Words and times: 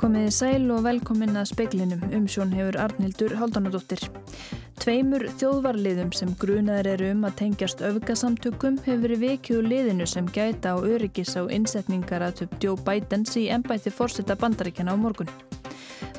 Komiði 0.00 0.30
sæl 0.32 0.70
og 0.72 0.86
velkomin 0.86 1.36
að 1.36 1.50
speiklinum 1.50 2.00
um 2.16 2.24
sjón 2.24 2.54
hefur 2.56 2.78
Arnildur 2.80 3.34
Haldanadóttir. 3.36 4.00
Tveimur 4.80 5.26
þjóðvarliðum 5.36 6.14
sem 6.16 6.30
grunaður 6.40 6.88
eru 6.94 7.10
um 7.12 7.26
að 7.28 7.36
tengjast 7.42 7.84
öfgasamtökum 7.84 8.78
hefur 8.86 9.02
verið 9.04 9.24
vikið 9.26 9.58
úr 9.58 9.68
liðinu 9.74 10.08
sem 10.08 10.32
gæta 10.32 10.72
á 10.72 10.76
öryggis 10.80 11.36
á 11.36 11.44
innsetningar 11.52 12.24
að 12.24 12.40
töp 12.40 12.56
Joe 12.64 12.80
Bidens 12.80 13.36
í 13.36 13.50
ennbætti 13.52 13.92
fórseta 13.92 14.40
bandaríkjana 14.40 14.96
á 14.96 15.02
morgun. 15.04 15.28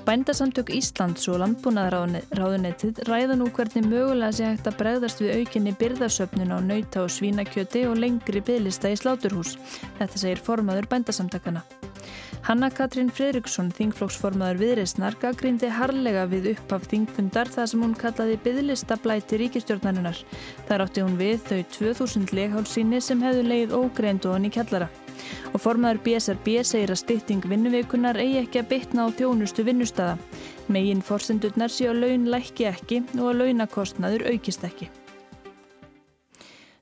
Bændasamtök 0.05 0.69
Íslands 0.77 1.25
og 1.33 1.41
landbúnaðráðunettið 1.41 3.01
ræða 3.09 3.41
nú 3.41 3.49
hvernig 3.49 3.89
mögulega 3.89 4.33
sé 4.37 4.45
hægt 4.51 4.69
að 4.69 4.77
bregðast 4.77 5.25
við 5.25 5.39
aukinni 5.41 5.73
byrðarsöfnun 5.81 6.53
á 6.53 6.61
nauta 6.61 7.07
og 7.07 7.13
svínakjöti 7.17 7.87
og 7.89 7.97
lengri 7.97 8.45
bygglista 8.45 8.93
í 8.93 8.97
sláturhús. 9.01 9.57
Þetta 9.97 10.21
segir 10.21 10.45
formaður 10.45 10.89
bændasamtakana. 10.93 11.65
Hanna 12.41 12.71
Katrín 12.73 13.11
Fredriksson, 13.13 13.67
þingflóksformaður 13.77 14.57
viðreysnar, 14.63 15.13
gaggrindi 15.21 15.67
harlega 15.69 16.23
við 16.31 16.47
uppaf 16.55 16.87
þingfundar 16.89 17.51
þar 17.53 17.67
sem 17.69 17.83
hún 17.85 17.93
kallaði 17.93 18.39
bygglistablæti 18.41 19.37
ríkistjórnarinnar. 19.43 20.17
Þar 20.65 20.83
átti 20.87 21.03
hún 21.05 21.19
við 21.19 21.43
þau 21.45 21.59
2000 21.75 22.33
leghálsíni 22.33 23.01
sem 23.05 23.21
hefðu 23.21 23.43
leið 23.45 23.75
ógreindu 23.77 24.33
hann 24.33 24.49
í 24.49 24.51
kjallara. 24.55 24.89
Og 25.53 25.61
formaður 25.61 26.01
BSRB 26.07 26.57
segir 26.65 26.95
að 26.95 27.03
stytting 27.03 27.45
vinnuveikunar 27.45 28.17
eigi 28.17 28.41
ekki 28.41 28.63
að 28.63 28.71
bytna 28.73 29.05
á 29.05 29.07
þjónustu 29.21 29.67
vinnustada. 29.67 30.17
Megin 30.65 31.05
forsendurnar 31.05 31.69
sé 31.69 31.91
að 31.91 32.01
laun 32.07 32.25
lækki 32.33 32.71
ekki 32.71 33.03
og 33.19 33.35
að 33.35 33.43
launakostnaður 33.43 34.25
aukist 34.33 34.65
ekki. 34.65 34.89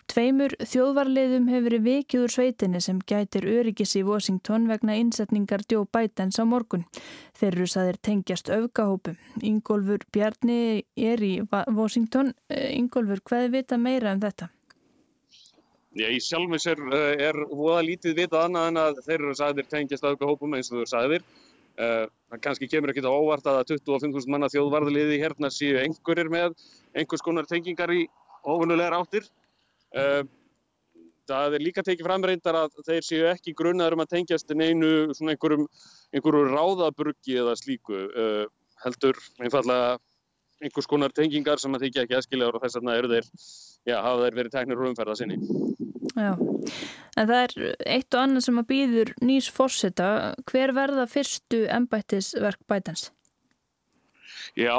Tveimur 0.10 0.56
þjóðvarliðum 0.66 1.46
hefur 1.52 1.66
verið 1.68 1.84
vikið 1.86 2.24
úr 2.26 2.32
sveitinni 2.34 2.80
sem 2.82 2.98
gætir 3.06 3.46
öryggis 3.46 3.92
í 4.00 4.02
Washington 4.08 4.64
vegna 4.66 4.96
innsetningar 4.98 5.62
Joe 5.70 5.86
Bidens 5.86 6.40
á 6.42 6.50
morgun. 6.50 6.88
Þeir 7.38 7.50
eru 7.52 7.68
saðir 7.70 8.00
tengjast 8.02 8.50
öfgahópum. 8.50 9.20
Ingólfur 9.46 10.02
Bjarni 10.10 10.82
er 10.98 11.22
í 11.22 11.36
Washington. 11.52 12.34
Eh, 12.50 12.72
Ingólfur, 12.80 13.22
hvað 13.22 13.52
vita 13.54 13.78
meira 13.78 14.16
um 14.16 14.24
þetta? 14.24 14.50
Já, 15.94 16.08
í 16.10 16.18
sjálfins 16.18 16.66
er, 16.66 16.82
eh, 16.90 17.28
er 17.30 17.38
voða 17.46 17.84
lítið 17.86 18.16
vitað 18.24 18.48
annað 18.48 18.68
en 18.68 18.78
að 18.78 19.04
þeir 19.06 19.20
eru 19.20 19.36
saðir 19.38 19.70
tengjast 19.70 20.04
öfgahópum 20.10 20.56
eins 20.58 20.72
og 20.72 20.82
þú 20.82 20.88
saðir. 20.90 21.24
Uh, 21.80 22.10
það 22.32 22.42
kannski 22.42 22.68
kemur 22.68 22.92
ekki 22.92 23.06
á 23.08 23.14
óvart 23.14 23.46
að 23.48 23.62
25.000 23.70 24.28
manna 24.28 24.50
þjóðvarðliði 24.52 25.22
hérna 25.22 25.48
séu 25.48 25.78
einhverjir 25.80 26.28
með 26.28 26.58
einhvers 26.92 27.22
konar 27.24 27.46
tengingar 27.48 27.94
í 27.94 28.10
ofunulegar 28.44 28.98
áttir. 28.98 29.30
Uh, 29.96 30.22
það 31.30 31.56
er 31.58 31.64
líka 31.64 31.86
tekið 31.86 32.08
fram 32.08 32.26
reyndar 32.26 32.58
að 32.64 32.78
þeir 32.88 33.06
séu 33.06 33.26
ekki 33.30 33.56
grunnaður 33.58 33.98
um 33.98 34.04
að 34.06 34.14
tengjast 34.16 34.54
neinu 34.58 34.92
svona 35.18 35.36
einhverjum, 35.36 35.66
einhverjum 36.14 36.54
ráðabruggi 36.54 37.40
eða 37.42 37.56
slíku 37.60 38.06
uh, 38.10 38.46
heldur 38.84 39.20
einfallega 39.42 39.98
einhvers 40.60 40.90
konar 40.92 41.14
tengingar 41.16 41.62
sem 41.62 41.76
að 41.76 41.86
þykja 41.88 42.06
ekki 42.06 42.18
aðskiljaður 42.18 42.58
og 42.58 42.64
þess 42.66 42.80
vegna 42.80 42.96
eru 43.00 43.12
þeir, 43.14 43.30
já, 43.88 43.96
hafa 44.04 44.26
þeir 44.26 44.40
verið 44.40 44.56
teknir 44.56 44.82
úr 44.82 44.90
umferða 44.90 45.16
sinni. 45.16 45.38
Já, 46.10 46.34
en 47.16 47.30
það 47.30 47.38
er 47.38 47.54
eitt 47.96 48.18
og 48.18 48.24
annað 48.26 48.46
sem 48.48 48.60
að 48.60 48.68
býður 48.74 49.14
nýs 49.24 49.48
fórseta. 49.56 50.10
Hver 50.50 50.74
verða 50.76 51.06
fyrstu 51.08 51.64
ennbættisverk 51.72 52.60
bætans? 52.68 53.08
Já, 54.60 54.76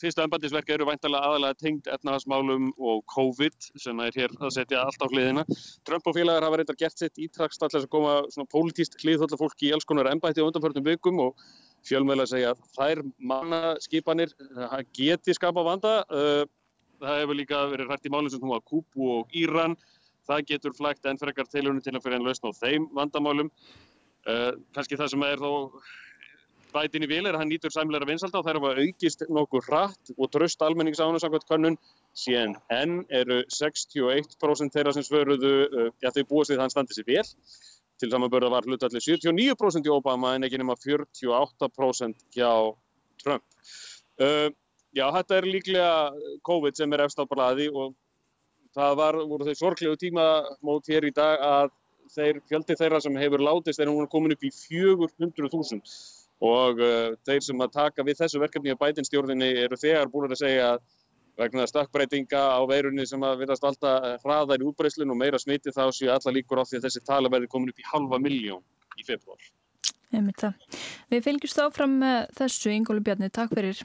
fyrsta 0.00 0.24
ennbættisverk 0.26 0.70
eru 0.74 0.86
væntalega 0.88 1.28
aðalega 1.28 1.58
tengd 1.60 1.90
etnahagsmálum 1.92 2.70
og 2.78 3.02
COVID 3.12 3.68
sem 3.82 4.00
er 4.04 4.16
hér 4.16 4.34
að 4.40 4.54
setja 4.56 4.84
allt 4.86 5.02
á 5.02 5.06
hliðina. 5.10 5.44
Trump 5.88 6.06
og 6.08 6.16
félagar 6.16 6.46
hafa 6.46 6.60
reyndar 6.60 6.78
gert 6.80 6.98
sitt 6.98 7.20
ítrakst 7.20 7.62
alltaf 7.62 7.84
að 7.86 7.92
koma 7.92 8.14
svona 8.32 8.50
pólitíst 8.52 8.98
hliðhólla 9.02 9.38
fólki 9.40 9.70
í 9.70 9.74
alls 9.76 9.88
konar 9.88 10.10
ennbætti 10.12 10.42
á 10.42 10.48
undanförnum 10.48 10.86
vikum 10.86 11.20
og 11.26 11.46
fjölmjöla 11.86 12.26
segja 12.30 12.52
að 12.54 12.66
þær 12.76 13.02
mannaskipanir 13.18 14.34
geti 14.94 15.34
skapa 15.36 15.64
vanda. 15.66 15.94
Það 17.02 17.18
hefur 17.22 17.38
líka 17.38 17.64
verið 17.72 17.90
hrætt 17.90 18.06
í 18.06 18.12
málinn 18.14 18.30
sem 18.30 18.42
hún 18.42 18.54
var 18.54 18.62
Kúbu 18.66 19.08
og 19.18 19.34
Íran. 19.34 19.74
Það 20.28 20.44
getur 20.52 20.76
flægt 20.76 21.06
enn 21.10 21.18
frekar 21.18 21.48
tilhörnum 21.50 21.82
til 21.82 21.96
að 21.96 22.04
fyrir 22.04 22.20
enn 22.20 22.28
lausna 22.28 22.52
á 22.54 22.60
þeim 22.60 22.86
vandamálum. 22.94 23.50
Kanski 24.76 24.98
það 25.00 25.10
sem 25.10 25.24
er 25.26 25.42
þó 25.42 25.50
bætin 26.74 27.04
í 27.06 27.08
vil 27.10 27.24
er 27.26 27.36
að 27.36 27.42
hann 27.42 27.50
nýtur 27.52 27.72
sæmleira 27.74 28.08
vinsalda 28.08 28.40
og 28.40 28.46
þær 28.46 28.58
hafa 28.60 28.84
aukist 28.84 29.24
nokkuð 29.28 29.68
hratt 29.68 30.12
og 30.16 30.30
tröst 30.34 30.62
almennings 30.64 31.00
ánum 31.02 31.36
kannun 31.48 31.76
síðan 32.16 32.56
enn 32.72 33.02
eru 33.10 33.42
61% 33.52 34.74
þeirra 34.74 34.94
sem 34.96 35.06
svöruðu, 35.06 35.52
já 36.02 36.10
þau 36.10 36.24
búast 36.30 36.52
við 36.52 36.58
að 36.58 36.64
hann 36.64 36.74
standi 36.74 36.96
sér 36.96 37.08
vel. 37.08 37.26
Til 38.00 38.10
samanbörða 38.10 38.50
var 38.50 38.66
hlutalli 38.66 39.00
79% 39.00 39.86
í 39.86 39.92
Obama 39.92 40.34
en 40.34 40.48
ekki 40.48 40.58
nema 40.58 40.74
48% 40.80 42.24
hjá 42.34 42.50
Trump. 43.22 43.44
Uh, 44.18 44.48
já, 44.96 45.06
þetta 45.18 45.36
er 45.38 45.48
líklega 45.48 45.92
COVID 46.48 46.78
sem 46.78 46.92
er 46.92 47.04
efst 47.06 47.20
á 47.22 47.24
blæði 47.28 47.68
og 47.70 47.94
það 48.74 48.98
var, 48.98 49.20
voru 49.28 49.46
þau 49.46 49.60
sorglegu 49.60 50.00
tíma 50.00 50.26
mót 50.64 50.88
hér 50.90 51.06
í 51.06 51.14
dag 51.14 51.44
að 51.46 51.70
þeir, 52.12 52.40
fjöldi 52.48 52.76
þeirra 52.80 53.00
sem 53.04 53.16
hefur 53.20 53.44
látist 53.44 53.80
er 53.80 53.90
hún 53.92 54.10
komin 54.10 54.34
upp 54.34 54.44
í 54.44 54.50
400.000 54.52 56.21
og 56.42 56.82
uh, 56.82 57.14
þeir 57.26 57.44
sem 57.46 57.62
að 57.62 57.76
taka 57.76 58.04
við 58.06 58.18
þessu 58.22 58.42
verkefni 58.42 58.74
á 58.74 58.82
bætinstjórninni 58.82 59.52
eru 59.62 59.78
þegar 59.78 60.10
búin 60.10 60.32
að 60.32 60.42
segja 60.42 60.72
að 60.74 60.82
vegna 61.38 61.66
stökkbreytinga 61.70 62.42
á 62.58 62.60
veirunni 62.68 63.06
sem 63.08 63.22
að 63.24 63.44
virðast 63.44 63.64
alltaf 63.64 64.26
hraðar 64.26 64.60
í 64.62 64.68
útbreyslun 64.68 65.14
og 65.14 65.20
meira 65.22 65.40
smiti 65.40 65.72
þá 65.72 65.86
séu 65.94 66.10
alla 66.12 66.34
líkur 66.34 66.60
á 66.60 66.64
því 66.68 66.80
að 66.80 66.86
þessi 66.88 67.04
tala 67.06 67.32
verði 67.32 67.48
komin 67.54 67.72
upp 67.72 67.80
í 67.80 67.88
halva 67.88 68.20
miljón 68.20 68.60
í 69.00 69.06
februar. 69.06 69.40
Við 70.12 71.24
fylgjumst 71.24 71.62
áfram 71.64 71.96
þessu 72.36 72.74
Ingóli 72.74 73.00
Bjarni, 73.00 73.32
takk 73.32 73.54
fyrir. 73.56 73.80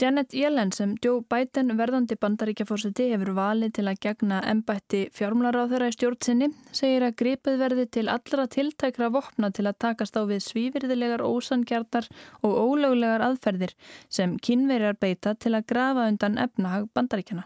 Janet 0.00 0.32
Yellen 0.32 0.70
sem 0.72 0.94
Joe 1.04 1.20
Biden 1.28 1.74
verðandi 1.76 2.16
bandaríkjafórseti 2.16 3.10
hefur 3.10 3.34
valið 3.36 3.74
til 3.76 3.82
að 3.90 3.98
gegna 4.06 4.38
embætti 4.48 5.00
fjármlaráþöra 5.12 5.90
í 5.90 5.92
stjórnsinni 5.92 6.48
segir 6.72 7.04
að 7.04 7.18
gripið 7.20 7.58
verði 7.60 7.84
til 7.96 8.06
allra 8.08 8.46
tiltækra 8.48 9.10
vopna 9.12 9.50
til 9.52 9.66
að 9.68 9.76
takast 9.84 10.16
á 10.16 10.24
við 10.24 10.40
svívirðilegar 10.46 11.20
ósangjartar 11.26 12.08
og 12.40 12.56
ólöglegar 12.62 13.26
aðferðir 13.28 13.76
sem 14.08 14.38
kynverjar 14.40 14.96
beita 14.96 15.34
til 15.36 15.52
að 15.58 15.68
grafa 15.74 16.08
undan 16.08 16.40
efnahag 16.46 16.88
bandaríkjana. 16.96 17.44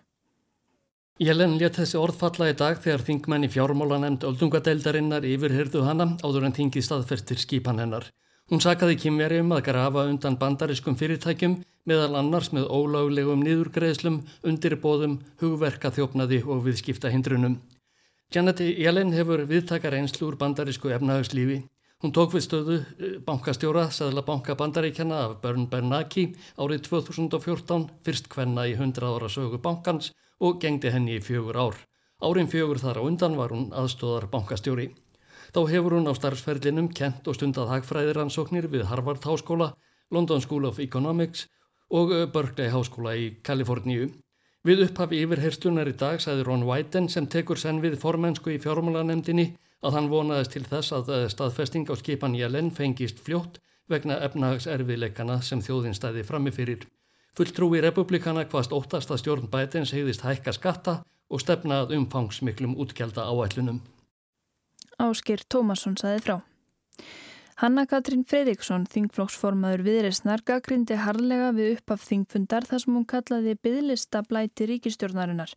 Yellen 1.19 1.59
létt 1.59 1.83
þessi 1.83 1.99
orðfalla 1.99 2.53
í 2.53 2.59
dag 2.59 2.79
þegar 2.79 3.07
þingmenn 3.11 3.49
í 3.49 3.51
fjármála 3.51 3.99
nefnd 4.05 4.31
öldungadeildarinnar 4.31 5.27
yfirhyrðu 5.27 5.83
hana 5.89 6.13
áður 6.23 6.47
en 6.47 6.55
þingi 6.55 6.87
staðferstir 6.87 7.43
skipan 7.43 7.83
hennar. 7.83 8.13
Hún 8.51 8.63
sakaði 8.63 9.01
kynveri 9.01 9.43
um 9.43 9.55
að 9.57 9.67
grafa 9.73 10.07
undan 10.07 10.39
bandariskum 10.39 10.95
fyrirtækjum 11.01 11.63
meðal 11.89 12.17
annars 12.21 12.51
með 12.57 12.71
ólaglegum 12.73 13.43
niðurgreðslum, 13.45 14.23
undirbóðum, 14.47 15.19
hugverka 15.41 15.93
þjófnaði 15.95 16.41
og 16.49 16.65
viðskipta 16.65 17.13
hindrunum. 17.13 17.59
Janet 18.35 18.61
Yellen 18.65 19.13
hefur 19.15 19.45
viðtakar 19.47 19.95
einslu 19.99 20.31
úr 20.31 20.39
bandarísku 20.41 20.91
efnahagslífi. 20.97 21.61
Hún 22.03 22.13
tók 22.13 22.35
við 22.35 22.43
stöðu 22.45 22.79
bankastjóra, 23.25 23.87
Sæðla 23.95 24.25
banka 24.27 24.57
bandaríkjana 24.59 25.21
af 25.29 25.39
Bern 25.41 25.69
Bernanke 25.73 26.27
árið 26.61 26.83
2014, 26.89 27.87
fyrst 28.05 28.29
hvenna 28.33 28.67
í 28.69 28.75
100 28.77 29.07
ára 29.09 29.31
sögu 29.33 29.61
bankans 29.63 30.11
og 30.41 30.59
gengdi 30.61 30.93
henni 30.93 31.17
í 31.17 31.23
fjögur 31.25 31.57
ár. 31.57 31.79
Árin 32.21 32.51
fjögur 32.51 32.81
þar 32.83 33.01
á 33.01 33.03
undan 33.07 33.39
var 33.39 33.55
hún 33.55 33.71
aðstóðar 33.73 34.29
bankastjóri. 34.33 34.91
Þá 35.55 35.61
hefur 35.71 35.97
hún 35.97 36.11
á 36.11 36.13
starfsferlinum 36.17 36.91
kent 36.93 37.29
og 37.29 37.39
stundað 37.39 37.73
hagfræðiransóknir 37.73 38.69
við 38.73 38.89
Harvard 38.91 39.25
Háskóla, 39.25 39.75
London 40.11 40.43
School 40.43 40.67
of 40.67 40.81
Economics 40.81 41.47
og 41.95 42.15
Berkeley 42.35 42.73
Háskóla 42.73 43.15
í 43.15 43.27
Kaliforníu. 43.47 44.09
Við 44.65 44.87
upphafi 44.87 45.21
yfirherstunar 45.23 45.91
í 45.91 45.95
dag 46.01 46.23
sagði 46.25 46.47
Ron 46.49 46.65
Wyden 46.67 47.11
sem 47.13 47.27
tekur 47.31 47.61
senn 47.61 47.83
við 47.85 47.99
formensku 48.01 48.55
í 48.55 48.61
fjármálanemdini 48.63 49.51
að 49.85 49.99
hann 49.99 50.11
vonaðist 50.11 50.55
til 50.57 50.65
þess 50.65 50.95
að 50.97 51.13
staðfesting 51.35 51.91
á 51.93 51.95
skipan 52.01 52.37
Jelen 52.39 52.71
fengist 52.75 53.21
fljótt 53.21 53.61
vegna 53.93 54.17
efnahagserfiðleikana 54.25 55.41
sem 55.45 55.61
þjóðin 55.63 55.97
stæði 55.97 56.25
framifyrir. 56.25 56.87
Fulltrúi 57.37 57.83
republikana 57.85 58.47
hvaðst 58.49 58.73
óttast 58.73 59.13
að 59.13 59.21
stjórn 59.21 59.51
Bidens 59.53 59.93
hegðist 59.93 60.25
hækka 60.25 60.55
skatta 60.57 60.95
og 61.29 61.43
stefnað 61.43 61.93
umfangsmiklum 61.99 62.77
útgjálta 62.81 63.27
áætlunum. 63.29 63.83
Áskir 65.03 65.43
Tómasson 65.51 65.99
saði 66.01 66.23
frá. 66.25 66.37
Hanna 67.55 67.85
Katrín 67.87 68.25
Fredriksson, 68.27 68.83
þingflóksformaður 68.91 69.85
viðreysnar, 69.87 70.41
gaggrindi 70.43 70.97
harlega 70.99 71.53
við 71.55 71.77
upp 71.77 71.93
af 71.95 72.03
þingfundar 72.03 72.67
þar 72.67 72.81
sem 72.83 72.97
hún 72.99 73.05
kallaði 73.13 73.55
byðlista 73.63 74.25
blæti 74.27 74.67
ríkistjórnarinnar. 74.73 75.53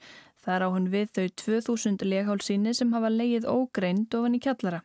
Þar 0.46 0.64
á 0.64 0.68
hún 0.70 0.86
við 0.94 1.10
þau 1.18 1.26
2000 1.42 2.06
leghálsíni 2.06 2.76
sem 2.78 2.94
hafa 2.94 3.10
leið 3.10 3.50
ógreind 3.50 4.14
ofan 4.14 4.38
í 4.38 4.44
kjallara. 4.46 4.84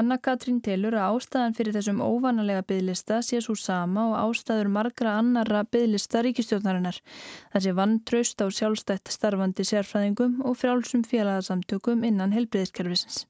Hanna 0.00 0.16
Katrín 0.16 0.62
telur 0.64 0.96
að 0.96 1.18
ástæðan 1.18 1.58
fyrir 1.60 1.76
þessum 1.76 2.00
óvanalega 2.00 2.64
byðlista 2.72 3.20
sé 3.20 3.44
svo 3.44 3.52
sama 3.60 4.08
og 4.08 4.18
ástæður 4.24 4.72
margra 4.80 5.18
annara 5.20 5.60
byðlista 5.68 6.24
ríkistjórnarinnar. 6.24 7.04
Það 7.52 7.68
sé 7.68 7.76
vann 7.76 8.00
traust 8.00 8.40
á 8.40 8.48
sjálfstætt 8.48 9.12
starfandi 9.12 9.68
sérfræðingum 9.68 10.40
og 10.40 10.56
frjálsum 10.56 11.04
félagsamtökum 11.04 12.00
innan 12.08 12.32
helbriðiskerfisins. 12.32 13.26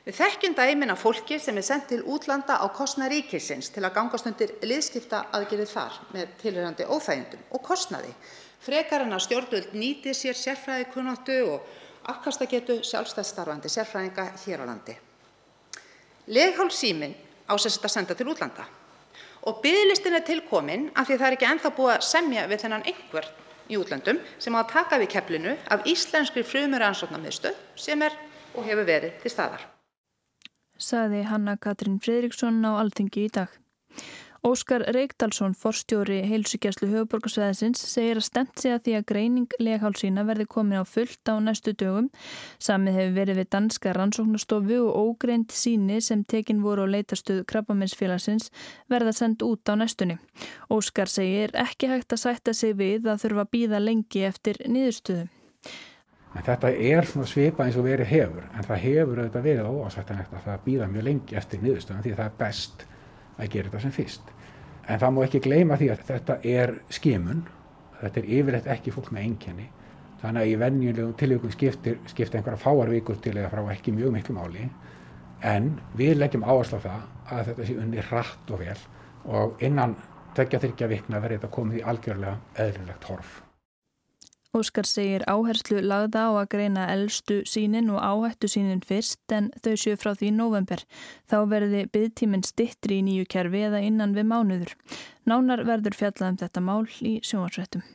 Við 0.00 0.16
þekkjum 0.16 0.54
dæmin 0.56 0.92
af 0.94 1.02
fólki 1.02 1.36
sem 1.36 1.58
er 1.60 1.64
sendt 1.66 1.90
til 1.90 2.00
útlanda 2.08 2.56
á 2.56 2.64
kostnað 2.72 3.10
ríkisins 3.12 3.68
til 3.68 3.82
að 3.84 3.98
gangast 3.98 4.28
undir 4.30 4.54
liðskipta 4.64 5.26
aðgerið 5.36 5.72
þar 5.74 5.98
með 6.14 6.30
tilhörandi 6.40 6.86
óþægindum 6.88 7.42
og 7.52 7.60
kostnaði. 7.66 8.14
Frekar 8.64 9.04
en 9.04 9.12
að 9.12 9.26
stjórnvöld 9.26 9.74
nýti 9.76 10.14
sér 10.16 10.38
sérfræðikunnáttu 10.40 11.36
og 11.52 11.68
afkastagetu 12.08 12.78
sjálfstæðsstarfandi 12.88 13.68
sérfræðinga 13.68 14.24
hér 14.40 14.64
á 14.64 14.70
landi. 14.70 14.94
Leghálssíminn 16.32 17.12
á 17.44 17.54
sérst 17.60 17.84
að 17.84 17.92
senda 17.92 18.16
til 18.16 18.30
útlanda 18.32 18.64
og 19.48 19.60
bygglistin 19.60 20.16
er 20.16 20.24
tilkomin 20.24 20.88
af 20.94 21.08
því 21.08 21.18
það 21.18 21.26
er 21.26 21.36
ekki 21.36 21.48
enþá 21.48 21.72
búið 21.76 21.92
að 21.94 22.06
semja 22.08 22.46
við 22.48 22.62
þennan 22.64 22.86
einhver 22.88 23.28
í 23.68 23.76
útlöndum 23.80 24.20
sem 24.38 24.56
á 24.56 24.60
að 24.64 24.72
taka 24.72 25.00
við 25.00 25.12
keflinu 25.16 25.54
af 25.68 25.84
íslenskri 25.88 26.44
frumur 26.44 26.84
ansóknarmiðstöð 26.88 27.60
sem 27.76 28.08
er 28.08 28.16
og 28.54 28.64
hefur 28.64 28.88
verið 28.88 29.20
til 29.22 29.32
staðar. 29.32 29.68
Saði 30.80 31.26
Hanna 31.28 31.58
Katrín 31.60 31.98
Fredriksson 32.00 32.62
á 32.64 32.80
Alþingi 32.80 33.26
í 33.26 33.32
dag. 33.34 33.52
Óskar 34.40 34.80
Reykdalsson, 34.96 35.52
forstjóri 35.52 36.22
heilsugjastlu 36.24 36.86
höfuborgarsveðisins, 36.88 37.82
segir 37.84 38.16
að 38.16 38.24
stemt 38.24 38.62
sig 38.62 38.72
að 38.72 38.86
því 38.86 38.94
að 38.96 39.04
greining 39.10 39.56
leghálsína 39.60 40.24
verði 40.24 40.46
komin 40.48 40.80
á 40.80 40.84
fullt 40.88 41.28
á 41.28 41.36
næstu 41.44 41.74
dögum. 41.76 42.08
Samið 42.56 42.96
hefur 42.96 43.12
verið 43.18 43.40
við 43.42 43.50
danska 43.52 43.92
rannsóknastofu 43.98 44.78
og 44.86 44.96
ógreind 45.02 45.52
síni 45.52 46.00
sem 46.00 46.24
tekin 46.24 46.64
voru 46.64 46.88
á 46.88 46.92
leitastuð 46.96 47.44
krabbamennsfélagsins 47.52 48.48
verða 48.88 49.12
sendt 49.12 49.44
út 49.44 49.68
á 49.68 49.76
næstunni. 49.76 50.16
Óskar 50.72 51.12
segir 51.12 51.52
ekki 51.52 51.92
hægt 51.92 52.16
að 52.16 52.24
sætta 52.24 52.56
sig 52.56 52.72
við 52.80 53.12
að 53.12 53.26
þurfa 53.26 53.44
að 53.44 53.52
býða 53.58 53.84
lengi 53.84 54.24
eftir 54.32 54.64
niðurstuðu. 54.64 55.28
En 56.30 56.44
þetta 56.46 56.70
er 56.70 57.08
svona 57.10 57.26
svipa 57.26 57.64
eins 57.66 57.76
og 57.78 57.88
verið 57.88 58.06
hefur, 58.12 58.44
en 58.54 58.66
það 58.66 58.82
hefur 58.84 59.18
auðvitað 59.18 59.46
verið 59.48 59.70
óásættanlegt 59.70 60.36
að 60.36 60.44
það 60.44 60.60
býða 60.66 60.86
mjög 60.92 61.06
lengi 61.08 61.38
eftir 61.40 61.64
niðurstöðan 61.64 62.04
því 62.04 62.12
það 62.20 62.28
er 62.28 62.36
best 62.38 62.84
að 63.36 63.50
gera 63.54 63.70
þetta 63.70 63.82
sem 63.82 63.94
fyrst. 63.96 64.30
En 64.86 65.02
það 65.02 65.16
má 65.16 65.20
ekki 65.24 65.42
gleyma 65.42 65.78
því 65.80 65.88
að 65.90 66.04
þetta 66.12 66.36
er 66.52 66.74
skimun, 66.94 67.42
þetta 67.98 68.22
er 68.22 68.30
yfirleitt 68.38 68.70
ekki 68.76 68.94
fólk 68.94 69.10
með 69.16 69.26
einkenni, 69.26 69.66
þannig 70.22 70.44
að 70.44 70.52
í 70.52 70.54
venjulegum 70.62 71.18
tilvíkum 71.18 71.54
skiptir, 71.56 71.98
skiptir 72.06 72.38
einhverja 72.38 72.62
fáar 72.62 72.94
vikur 72.94 73.18
til 73.24 73.34
eða 73.34 73.50
frá 73.50 73.64
ekki 73.74 73.96
mjög 73.96 74.14
miklu 74.14 74.38
máli, 74.38 74.70
en 75.42 75.74
við 75.98 76.14
leggjum 76.20 76.46
áherslu 76.46 76.78
á 76.78 76.86
það 76.86 77.04
að 77.34 77.44
þetta 77.50 77.66
sé 77.68 77.78
unni 77.80 78.08
rætt 78.10 78.54
og 78.54 78.62
vel 78.62 78.80
og 79.30 79.62
innan 79.66 79.98
tekja 80.36 80.62
þryggja 80.62 80.90
vikna 80.94 81.20
verður 81.20 81.40
þetta 81.40 81.54
komið 81.58 81.80
í 81.80 81.86
algjörlega 81.90 82.36
eðlilegt 82.64 83.08
horf. 83.10 83.38
Óskar 84.50 84.86
segir 84.90 85.22
áherslu 85.30 85.78
lagða 85.78 86.24
á 86.26 86.30
að 86.40 86.48
greina 86.54 86.86
eldstu 86.90 87.36
sínin 87.46 87.92
og 87.94 88.00
áhættu 88.02 88.50
sínin 88.50 88.82
fyrst 88.82 89.34
en 89.36 89.52
þau 89.62 89.76
séu 89.78 90.00
frá 90.00 90.10
því 90.10 90.32
í 90.32 90.34
november. 90.40 90.82
Þá 91.30 91.38
verði 91.52 91.84
byggtíminn 91.94 92.42
stittri 92.42 92.98
í 92.98 93.06
nýju 93.06 93.28
kerfi 93.30 93.62
eða 93.68 93.84
innan 93.86 94.16
við 94.18 94.26
mánuður. 94.32 94.74
Nánar 95.30 95.62
verður 95.70 96.00
fjallað 96.02 96.32
um 96.32 96.42
þetta 96.42 96.66
mál 96.66 96.82
í 96.98 97.14
sjónvarsrættum. 97.22 97.86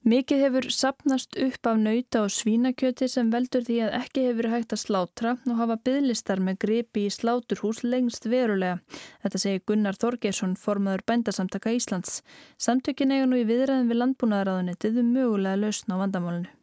Mikið 0.00 0.38
hefur 0.40 0.66
sapnast 0.72 1.34
upp 1.36 1.66
af 1.68 1.76
nauta 1.76 2.22
og 2.24 2.30
svínakjöti 2.32 3.04
sem 3.12 3.28
veldur 3.28 3.66
því 3.66 3.74
að 3.84 3.96
ekki 3.98 4.22
hefur 4.30 4.46
hægt 4.48 4.70
að 4.72 4.80
slátra 4.80 5.34
og 5.44 5.58
hafa 5.58 5.76
bygglistar 5.84 6.40
með 6.40 6.56
gripi 6.62 7.02
í 7.04 7.10
sláturhús 7.12 7.82
lengst 7.84 8.24
verulega. 8.32 8.78
Þetta 9.20 9.40
segir 9.42 9.60
Gunnar 9.68 9.98
Þorgesson, 10.00 10.54
formaður 10.56 11.04
bændasamtaka 11.04 11.74
Íslands. 11.76 12.22
Samtökin 12.56 13.12
eiga 13.12 13.28
nú 13.28 13.42
í 13.42 13.44
viðræðin 13.50 13.92
við 13.92 14.00
landbúnaðaráðunitið 14.00 15.02
um 15.04 15.12
mögulega 15.18 15.60
lausna 15.66 16.00
á 16.00 16.02
vandamálinu. 16.06 16.59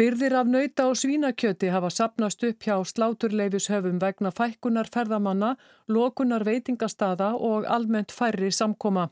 Byrðir 0.00 0.32
af 0.32 0.48
nauta 0.48 0.86
og 0.88 0.94
svínakjöti 0.96 1.68
hafa 1.68 1.90
sapnast 1.92 2.40
upp 2.48 2.64
hjá 2.64 2.78
sláturleifishöfum 2.88 3.98
vegna 4.00 4.30
fækkunar 4.32 4.88
ferðamanna, 4.94 5.50
lokunar 5.92 6.40
veitingastada 6.48 7.34
og 7.36 7.66
almennt 7.68 8.14
færri 8.16 8.48
samkoma. 8.48 9.10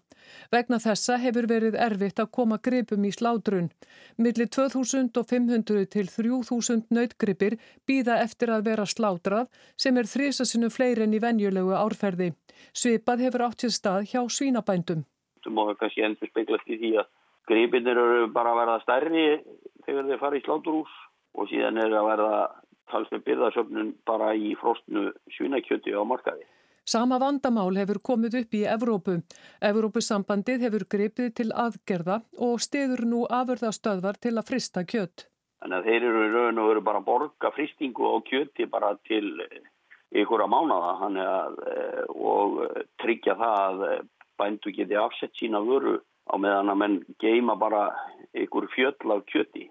Vegna 0.48 0.78
þessa 0.80 1.18
hefur 1.20 1.44
verið 1.50 1.76
erfitt 1.76 2.22
að 2.24 2.30
koma 2.38 2.56
gripum 2.56 3.04
í 3.04 3.12
slátrun. 3.12 3.68
Millir 4.16 4.48
2500 4.48 5.84
til 5.92 6.08
3000 6.08 6.88
nautgripir 6.88 7.58
býða 7.84 8.22
eftir 8.24 8.54
að 8.56 8.64
vera 8.70 8.88
slátrað 8.88 9.52
sem 9.76 10.00
er 10.00 10.08
þrísasinu 10.08 10.72
fleiri 10.72 11.04
enn 11.04 11.20
í 11.20 11.20
venjulegu 11.20 11.76
árferði. 11.76 12.32
Svipað 12.72 13.28
hefur 13.28 13.50
átt 13.50 13.60
sér 13.60 13.76
stað 13.76 14.08
hjá 14.14 14.24
svínabændum. 14.24 15.04
Það 15.44 15.52
má 15.52 15.64
kannski 15.76 16.08
endur 16.08 16.32
speglast 16.32 16.72
í 16.72 16.80
því 16.80 16.96
að 17.04 17.12
gripinir 17.48 17.96
eru 18.08 18.28
bara 18.32 18.56
að 18.56 18.60
verða 18.62 18.82
stærri 18.86 19.26
þegar 19.88 20.10
þeir 20.10 20.22
fara 20.22 20.38
í 20.38 20.44
sláturhús 20.44 20.94
og 21.38 21.48
síðan 21.50 21.80
er 21.80 21.96
að 21.96 22.08
verða 22.12 22.38
talsveit 22.92 23.24
byrðarsöfnun 23.26 23.90
bara 24.08 24.30
í 24.36 24.54
frostnu 24.60 25.10
svínakjöti 25.36 25.96
á 25.96 26.02
markaði. 26.04 26.44
Sama 26.88 27.18
vandamál 27.20 27.76
hefur 27.76 27.98
komið 28.00 28.38
upp 28.38 28.54
í 28.56 28.62
Evrópu. 28.64 29.18
Evrópusambandið 29.70 30.62
hefur 30.64 30.84
gripið 30.94 31.34
til 31.40 31.48
aðgerða 31.52 32.22
og 32.46 32.62
stiður 32.64 33.04
nú 33.10 33.24
afurðastöðvar 33.28 34.16
til 34.24 34.32
að 34.38 34.46
frista 34.48 34.86
kjött. 34.88 35.26
Þannig 35.60 35.78
að 35.78 35.88
þeir 35.90 36.06
eru 36.08 36.22
raun 36.32 36.62
og 36.62 36.70
veru 36.70 36.84
bara 36.86 37.02
að 37.02 37.08
borga 37.10 37.50
fristingu 37.52 38.08
á 38.08 38.16
kjötti 38.24 38.68
bara 38.72 38.94
til 39.08 39.34
ykkur 40.16 40.44
að 40.46 40.52
mánada 40.54 40.94
að, 41.02 41.58
eh, 41.74 42.04
og 42.14 42.62
tryggja 43.02 43.34
það 43.36 43.82
að 43.88 44.08
bændu 44.38 44.72
geti 44.72 44.96
afsett 44.96 45.34
sína 45.36 45.60
vöru 45.60 45.98
á 46.24 46.34
meðan 46.40 46.72
að 46.72 46.80
menn 46.82 46.98
geima 47.20 47.58
bara 47.58 47.90
ykkur 48.32 48.68
fjöll 48.72 49.12
af 49.12 49.26
kjötti. 49.26 49.68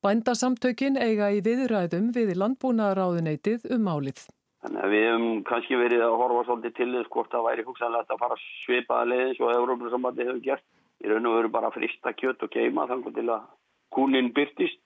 Bændasamtökin 0.00 0.94
eiga 0.96 1.26
í 1.28 1.42
viðræðum 1.44 2.06
við 2.16 2.30
landbúnaðaráðuneytið 2.40 3.66
um 3.74 3.82
málið. 3.84 4.22
Þannig 4.64 4.84
að 4.86 4.94
við 4.94 5.02
hefum 5.06 5.26
kannski 5.48 5.76
verið 5.76 6.04
að 6.06 6.14
horfa 6.22 6.44
svolítið 6.46 6.74
til 6.78 6.88
þess 6.94 7.10
hvort 7.12 7.30
það 7.34 7.44
væri 7.46 7.64
hugsanlegt 7.66 8.14
að 8.14 8.22
fara 8.22 8.38
svipaða 8.40 9.10
leiðis 9.10 9.42
og 9.44 9.52
Európa-sambandi 9.52 10.24
hefur 10.24 10.40
gert. 10.46 10.64
Í 11.04 11.12
raun 11.12 11.28
og 11.28 11.36
veru 11.36 11.52
bara 11.52 11.72
frista 11.74 12.14
kjött 12.16 12.46
og 12.46 12.52
geima 12.56 12.88
þannig 12.88 13.14
til 13.18 13.26
að 13.28 13.46
kúnin 13.92 14.32
byrtist. 14.36 14.80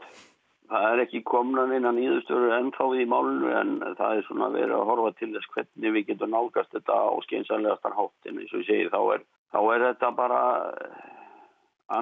Það 0.75 0.91
er 0.91 1.03
ekki 1.05 1.25
komnan 1.31 1.75
innan 1.79 2.03
íðustöru 2.03 2.51
ennþá 2.59 2.91
við 2.91 3.07
í 3.07 3.09
málunum 3.15 3.55
en 3.55 3.75
það 3.95 4.19
er 4.19 4.27
svona 4.27 4.51
verið 4.51 4.77
að 4.81 4.87
horfa 4.91 5.17
til 5.21 5.33
þess 5.37 5.51
hvernig 5.55 5.95
við 5.95 6.09
getum 6.11 6.35
nálgast 6.35 6.75
þetta 6.75 6.97
á 7.07 7.15
skeinsanlegastar 7.29 7.95
hátt. 7.95 8.17
En 8.27 8.43
eins 8.43 8.51
og 8.51 8.65
ég 8.65 8.71
segi 8.73 8.91
þá 8.91 9.01
er, 9.15 9.27
þá 9.55 9.61
er 9.77 9.87
þetta 9.93 10.15
bara 10.19 10.41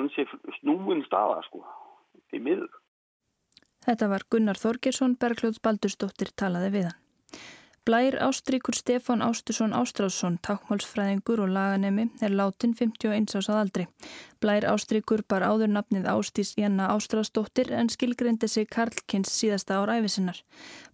ansið 0.00 0.33
snúin 0.62 1.04
staða 1.04 1.42
sko, 1.50 1.61
í 2.33 2.40
miður. 2.40 2.73
Þetta 3.83 4.07
var 4.12 4.23
Gunnar 4.31 4.59
Þorgersson, 4.62 5.17
Bergljóð 5.19 5.57
Baldursdóttir 5.62 6.31
talaði 6.39 6.69
við 6.77 6.85
hann. 6.91 6.99
Blær 7.85 8.15
Ástríkur 8.23 8.75
Stefán 8.79 9.23
Ástusson 9.27 9.73
Ástrálsson, 9.75 10.37
tákmálsfræðingur 10.39 11.41
og 11.43 11.49
laganemi, 11.51 12.05
er 12.23 12.31
látin 12.31 12.77
51 12.79 13.35
ás 13.35 13.49
að 13.51 13.59
aldri. 13.59 13.87
Blær 14.39 14.62
Ástríkur 14.71 15.25
bar 15.27 15.43
áður 15.43 15.73
nafnið 15.75 16.07
Ástís 16.12 16.53
Janna 16.55 16.93
Ástrálsdóttir 16.95 17.73
en 17.75 17.91
skilgreindi 17.91 18.47
sig 18.47 18.71
Karlkins 18.71 19.35
síðasta 19.35 19.83
ár 19.83 19.91
æfisinnar. 19.97 20.39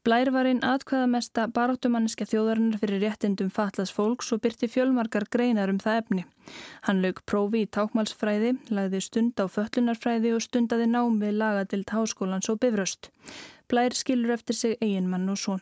Blær 0.01 0.33
var 0.33 0.49
einn 0.49 0.65
atkvæðamesta 0.65 1.51
baróttumanniska 1.53 2.25
þjóðarinnar 2.25 2.81
fyrir 2.81 3.05
réttindum 3.05 3.53
fatlas 3.53 3.93
fólks 3.93 4.33
og 4.33 4.41
byrti 4.41 4.73
fjölmarkar 4.73 5.29
greinar 5.29 5.69
um 5.69 5.85
það 5.85 6.03
efni. 6.07 6.25
Hann 6.89 7.05
lög 7.05 7.21
prófi 7.29 7.67
í 7.67 7.69
tákmálsfræði, 7.69 8.57
lagði 8.73 9.05
stund 9.05 9.37
á 9.37 9.45
föllunarfræði 9.45 10.33
og 10.33 10.41
stundaði 10.41 10.89
nám 10.89 11.21
við 11.21 11.37
lagadild 11.37 11.93
háskólans 11.93 12.49
og 12.49 12.65
bifröst. 12.65 13.13
Blær 13.69 13.93
skilur 13.93 14.39
eftir 14.41 14.57
sig 14.57 14.81
eiginmann 14.81 15.29
og 15.29 15.37
són. 15.37 15.61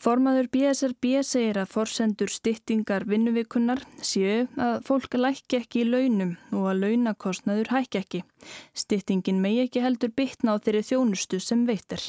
Formaður 0.00 0.46
BSRB 0.48 1.18
segir 1.28 1.58
að 1.60 1.72
forsendur 1.74 2.30
styttingar 2.32 3.04
vinnuvikunnar 3.04 3.82
séu 4.00 4.46
að 4.56 4.78
fólk 4.86 5.18
lækki 5.18 5.58
ekki 5.58 5.82
í 5.82 5.88
launum 5.90 6.30
og 6.56 6.70
að 6.70 6.86
launakostnaður 6.86 7.68
hækki 7.74 8.00
ekki. 8.00 8.20
Styttingin 8.72 9.42
megi 9.44 9.66
ekki 9.66 9.82
heldur 9.84 10.14
bytna 10.16 10.56
á 10.56 10.62
þeirri 10.64 10.86
þjónustu 10.88 11.42
sem 11.44 11.66
veitir. 11.68 12.06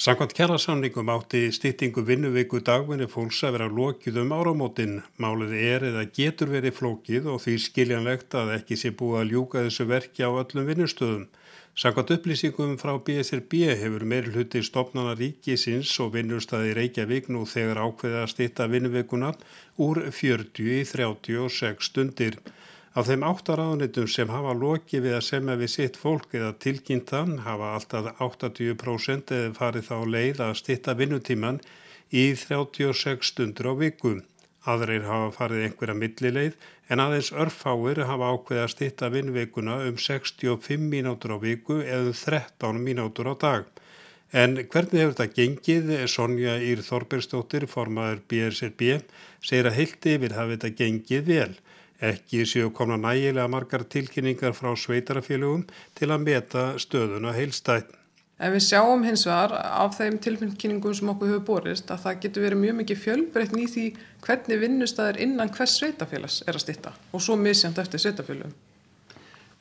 Sankvæmt 0.00 0.32
kjærasamningum 0.36 1.12
átti 1.12 1.42
styttingu 1.52 2.02
vinnuviku 2.08 2.62
dagvinni 2.64 3.06
fólks 3.08 3.42
að 3.44 3.58
vera 3.58 3.68
lokið 3.76 4.22
um 4.24 4.32
áramótin. 4.36 4.98
Málið 5.20 5.54
er 5.60 5.86
eða 5.90 6.02
getur 6.18 6.54
verið 6.56 6.78
flókið 6.80 7.28
og 7.32 7.42
því 7.44 7.54
skiljanlegt 7.66 8.36
að 8.36 8.56
ekki 8.58 8.80
sé 8.80 8.96
búið 8.96 9.22
að 9.22 9.30
ljúka 9.34 9.62
þessu 9.68 9.88
verki 9.92 10.24
á 10.24 10.32
öllum 10.32 10.68
vinnustöðum. 10.72 11.28
Sankvæmt 11.76 12.10
upplýsingum 12.14 12.70
frá 12.80 12.94
BSRB 13.04 13.58
hefur 13.76 14.04
meirulhutti 14.08 14.62
stopnana 14.64 15.10
ríkisins 15.18 15.90
og 16.00 16.14
vinnustæði 16.14 16.70
Reykjavík 16.78 17.26
nú 17.28 17.42
þegar 17.50 17.82
ákveði 17.82 18.16
að 18.22 18.30
stitta 18.32 18.66
vinnuveikuna 18.72 19.34
úr 19.84 20.00
40 20.18 20.70
í 20.72 20.78
36 20.88 21.90
stundir. 21.90 22.38
Af 22.96 23.10
þeim 23.10 23.26
áttaráðunitum 23.28 24.08
sem 24.08 24.32
hafa 24.32 24.54
lokið 24.56 25.04
við 25.04 25.16
að 25.18 25.26
semja 25.26 25.58
við 25.60 25.72
sitt 25.74 25.98
fólk 26.00 26.32
eða 26.40 26.54
tilkynntan 26.64 27.42
hafa 27.44 27.74
alltaf 27.74 28.08
80% 28.24 29.34
eða 29.40 29.52
farið 29.60 29.90
þá 29.90 29.98
leið 30.14 30.40
að 30.46 30.56
stitta 30.62 30.96
vinnutíman 30.96 31.60
í 32.08 32.24
36 32.46 33.34
stundur 33.34 33.68
á 33.68 33.74
viku. 33.84 34.14
Aðreir 34.64 35.04
hafa 35.10 35.28
farið 35.42 35.68
einhverja 35.68 36.00
millileið 36.00 36.56
en 36.88 37.02
aðeins 37.02 37.32
örfáir 37.34 38.02
hafa 38.06 38.30
ákveðið 38.34 38.62
að 38.62 38.72
stitta 38.72 39.10
vinnveikuna 39.14 39.80
um 39.88 39.98
65 39.98 40.86
mínútur 40.92 41.34
á 41.34 41.38
viku 41.42 41.80
eða 41.82 42.14
13 42.14 42.82
mínútur 42.82 43.32
á 43.32 43.34
dag. 43.34 43.66
En 44.32 44.56
hvernig 44.58 45.00
hefur 45.00 45.14
þetta 45.14 45.34
gengið? 45.34 45.92
Sonja 46.10 46.56
Ír 46.62 46.82
Þorbergstóttir, 46.82 47.68
formaður 47.70 48.24
BRSRB, 48.30 49.02
segir 49.40 49.70
að 49.70 49.78
heilt 49.78 50.08
yfir 50.12 50.34
hafi 50.34 50.56
þetta 50.56 50.72
gengið 50.80 51.28
vel. 51.30 51.52
Ekki 52.02 52.42
séu 52.44 52.72
komna 52.76 52.98
nægilega 53.00 53.48
margar 53.48 53.86
tilkynningar 53.88 54.52
frá 54.52 54.74
sveitarafélögum 54.76 55.64
til 55.96 56.10
að 56.10 56.26
meta 56.26 56.66
stöðuna 56.82 57.32
heilstætt. 57.36 57.94
En 58.36 58.52
við 58.52 58.66
sjáum 58.66 59.04
hins 59.06 59.22
vegar 59.24 59.54
af 59.56 59.94
þeim 59.96 60.18
tilkynningum 60.20 60.94
sem 60.94 61.08
okkur 61.08 61.30
hefur 61.30 61.44
borist 61.46 61.88
að 61.88 62.02
það 62.02 62.18
getur 62.24 62.44
verið 62.44 62.60
mjög 62.60 62.74
mikið 62.82 62.98
fjölbreytn 63.00 63.62
í 63.62 63.68
því 63.72 63.84
hvernig 64.26 64.60
vinnustæðir 64.60 65.20
innan 65.24 65.52
hvers 65.56 65.76
sveitafélags 65.80 66.42
er 66.44 66.58
að 66.58 66.64
stitta 66.66 66.92
og 67.16 67.24
svo 67.24 67.38
misjant 67.40 67.80
eftir 67.80 68.02
sveitafélagum. 68.02 68.52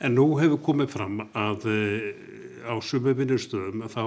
En 0.04 0.18
nú 0.18 0.28
hefur 0.42 0.60
komið 0.66 0.92
fram 0.92 1.24
að 1.32 1.70
eh, 1.72 2.10
á 2.68 2.76
sumu 2.84 3.16
vinnustöðum 3.16 3.86
að 3.86 3.96
þá 3.96 4.06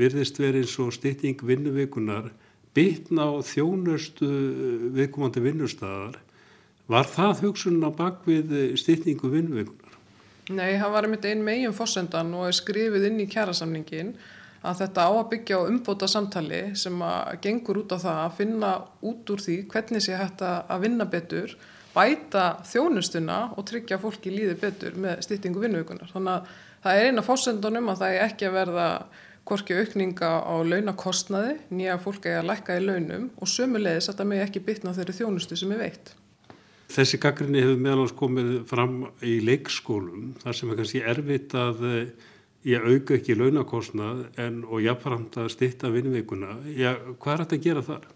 virðist 0.00 0.40
verið 0.40 0.64
eins 0.64 0.76
og 0.80 0.94
stitting 0.96 1.44
vinnuvikunar 1.44 2.30
bitna 2.76 3.28
á 3.28 3.44
þjónustu 3.44 4.28
viðkomandi 4.96 5.42
vinnustæðar. 5.44 6.16
Var 6.88 7.08
það 7.12 7.44
hugsun 7.44 7.84
á 7.84 7.90
bakvið 7.92 8.56
stittingu 8.80 9.28
vinnuvikunar? 9.32 9.85
Nei, 10.46 10.76
það 10.78 10.92
var 10.94 11.06
einmitt 11.06 11.24
ein 11.26 11.40
megin 11.42 11.74
fórsendan 11.74 12.28
og 12.38 12.46
er 12.46 12.54
skrifið 12.54 13.08
inn 13.08 13.22
í 13.24 13.30
kjærasamningin 13.30 14.12
að 14.66 14.82
þetta 14.82 15.06
á 15.06 15.10
að 15.10 15.28
byggja 15.32 15.58
á 15.58 15.68
umbóta 15.68 16.08
samtali 16.10 16.60
sem 16.78 17.00
að 17.02 17.40
gengur 17.42 17.80
út 17.82 17.94
á 17.94 17.98
það 17.98 18.20
að 18.24 18.36
finna 18.40 18.70
út 19.10 19.32
úr 19.34 19.42
því 19.42 19.56
hvernig 19.72 20.04
sé 20.04 20.14
hægt 20.18 20.44
að 20.46 20.84
vinna 20.84 21.06
betur, 21.10 21.56
bæta 21.96 22.44
þjónustuna 22.68 23.38
og 23.56 23.66
tryggja 23.66 23.98
fólki 24.02 24.30
líði 24.30 24.54
betur 24.60 24.98
með 25.00 25.24
stýttingu 25.26 25.62
vinnuökunar. 25.62 26.12
Þannig 26.12 26.34
að 26.36 26.52
það 26.84 27.00
er 27.00 27.10
eina 27.10 27.24
fórsendunum 27.26 27.90
að 27.90 28.04
það 28.04 28.14
er 28.14 28.26
ekki 28.28 28.46
að 28.46 28.58
verða 28.60 28.90
korki 29.46 29.78
aukninga 29.78 30.30
á 30.46 30.54
launakostnaði, 30.66 31.56
nýja 31.74 31.98
fólk 32.02 32.26
er 32.26 32.40
að 32.40 32.52
lækka 32.52 32.78
í 32.78 32.86
launum 32.86 33.28
og 33.38 33.50
sömulegis 33.50 34.10
að 34.10 34.20
það 34.20 34.30
með 34.32 34.46
ekki 34.46 34.64
bytna 34.70 34.94
þeirri 34.94 35.18
þjónustu 35.20 35.58
sem 35.58 35.74
er 35.74 35.82
veitt. 35.84 36.14
Þessi 36.92 37.18
gaggrinni 37.22 37.62
hefur 37.64 37.80
meðalans 37.82 38.14
komið 38.16 38.50
fram 38.70 38.98
í 39.26 39.38
leikskólum 39.44 40.34
þar 40.42 40.58
sem 40.58 40.70
er 40.70 40.80
kannski 40.80 41.02
erfitt 41.02 41.56
að 41.58 41.82
ég 42.66 42.76
eh, 42.78 42.90
auka 42.92 43.16
ekki 43.18 43.34
launakostnað 43.38 44.26
en, 44.42 44.60
og 44.64 44.84
jáfnframt 44.84 45.40
að 45.42 45.50
stitta 45.56 45.90
vinnveikuna. 45.94 46.60
Hvað 47.18 47.32
er 47.32 47.42
þetta 47.42 47.58
að 47.58 47.66
gera 47.66 47.82
þar? 47.88 48.06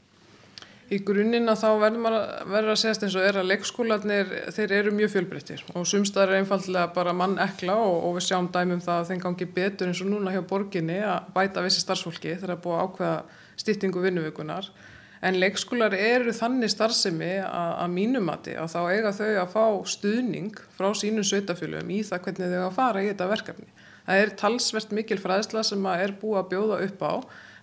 Í 0.90 0.98
grunnina 1.06 1.52
þá 1.54 1.68
verður 1.78 2.14
að 2.18 2.30
verður 2.50 2.72
að 2.72 2.78
segja 2.80 2.94
eins 3.06 3.14
og 3.14 3.26
er 3.28 3.36
að 3.38 3.46
leikskólanir 3.46 4.32
þeir 4.56 4.72
eru 4.74 4.94
mjög 4.94 5.12
fjölbreyttir 5.12 5.60
og 5.78 5.84
sumstaðar 5.86 6.32
er 6.32 6.42
einfallega 6.42 6.90
bara 6.96 7.12
mann 7.14 7.36
ekla 7.42 7.76
og, 7.78 7.98
og 8.08 8.16
við 8.16 8.26
sjáum 8.26 8.48
dæmum 8.50 8.82
það 8.82 8.96
að 8.96 9.12
þeim 9.12 9.20
gangi 9.22 9.46
betur 9.54 9.90
eins 9.90 10.00
og 10.02 10.10
núna 10.10 10.34
hjá 10.34 10.40
borginni 10.50 10.96
að 11.06 11.28
bæta 11.36 11.62
vissi 11.62 11.84
starfsfólki 11.84 12.32
þegar 12.32 12.56
að 12.56 12.64
búa 12.64 12.80
ákveða 12.82 13.14
stýttingu 13.62 14.02
vinnuveikunar 14.02 14.72
En 15.20 15.36
leikskólar 15.36 15.92
eru 15.92 16.32
þannig 16.32 16.72
starfsemi 16.72 17.34
að, 17.44 17.72
að 17.82 17.90
mínumati 17.92 18.54
að 18.56 18.70
þá 18.72 18.80
eiga 18.88 19.12
þau 19.12 19.28
að 19.42 19.50
fá 19.52 19.64
stuðning 19.92 20.62
frá 20.78 20.88
sínum 20.96 21.26
sveitafélögum 21.28 21.92
í 21.92 22.00
það 22.08 22.22
hvernig 22.24 22.54
þau 22.54 22.62
að 22.64 22.76
fara 22.78 23.02
í 23.04 23.10
þetta 23.10 23.28
verkefni. 23.34 23.68
Það 24.06 24.22
er 24.22 24.32
talsvert 24.40 24.94
mikil 24.96 25.20
fræðsla 25.20 25.64
sem 25.68 25.88
er 25.92 26.16
búið 26.22 26.40
að 26.40 26.50
bjóða 26.54 26.80
upp 26.86 27.04
á 27.04 27.12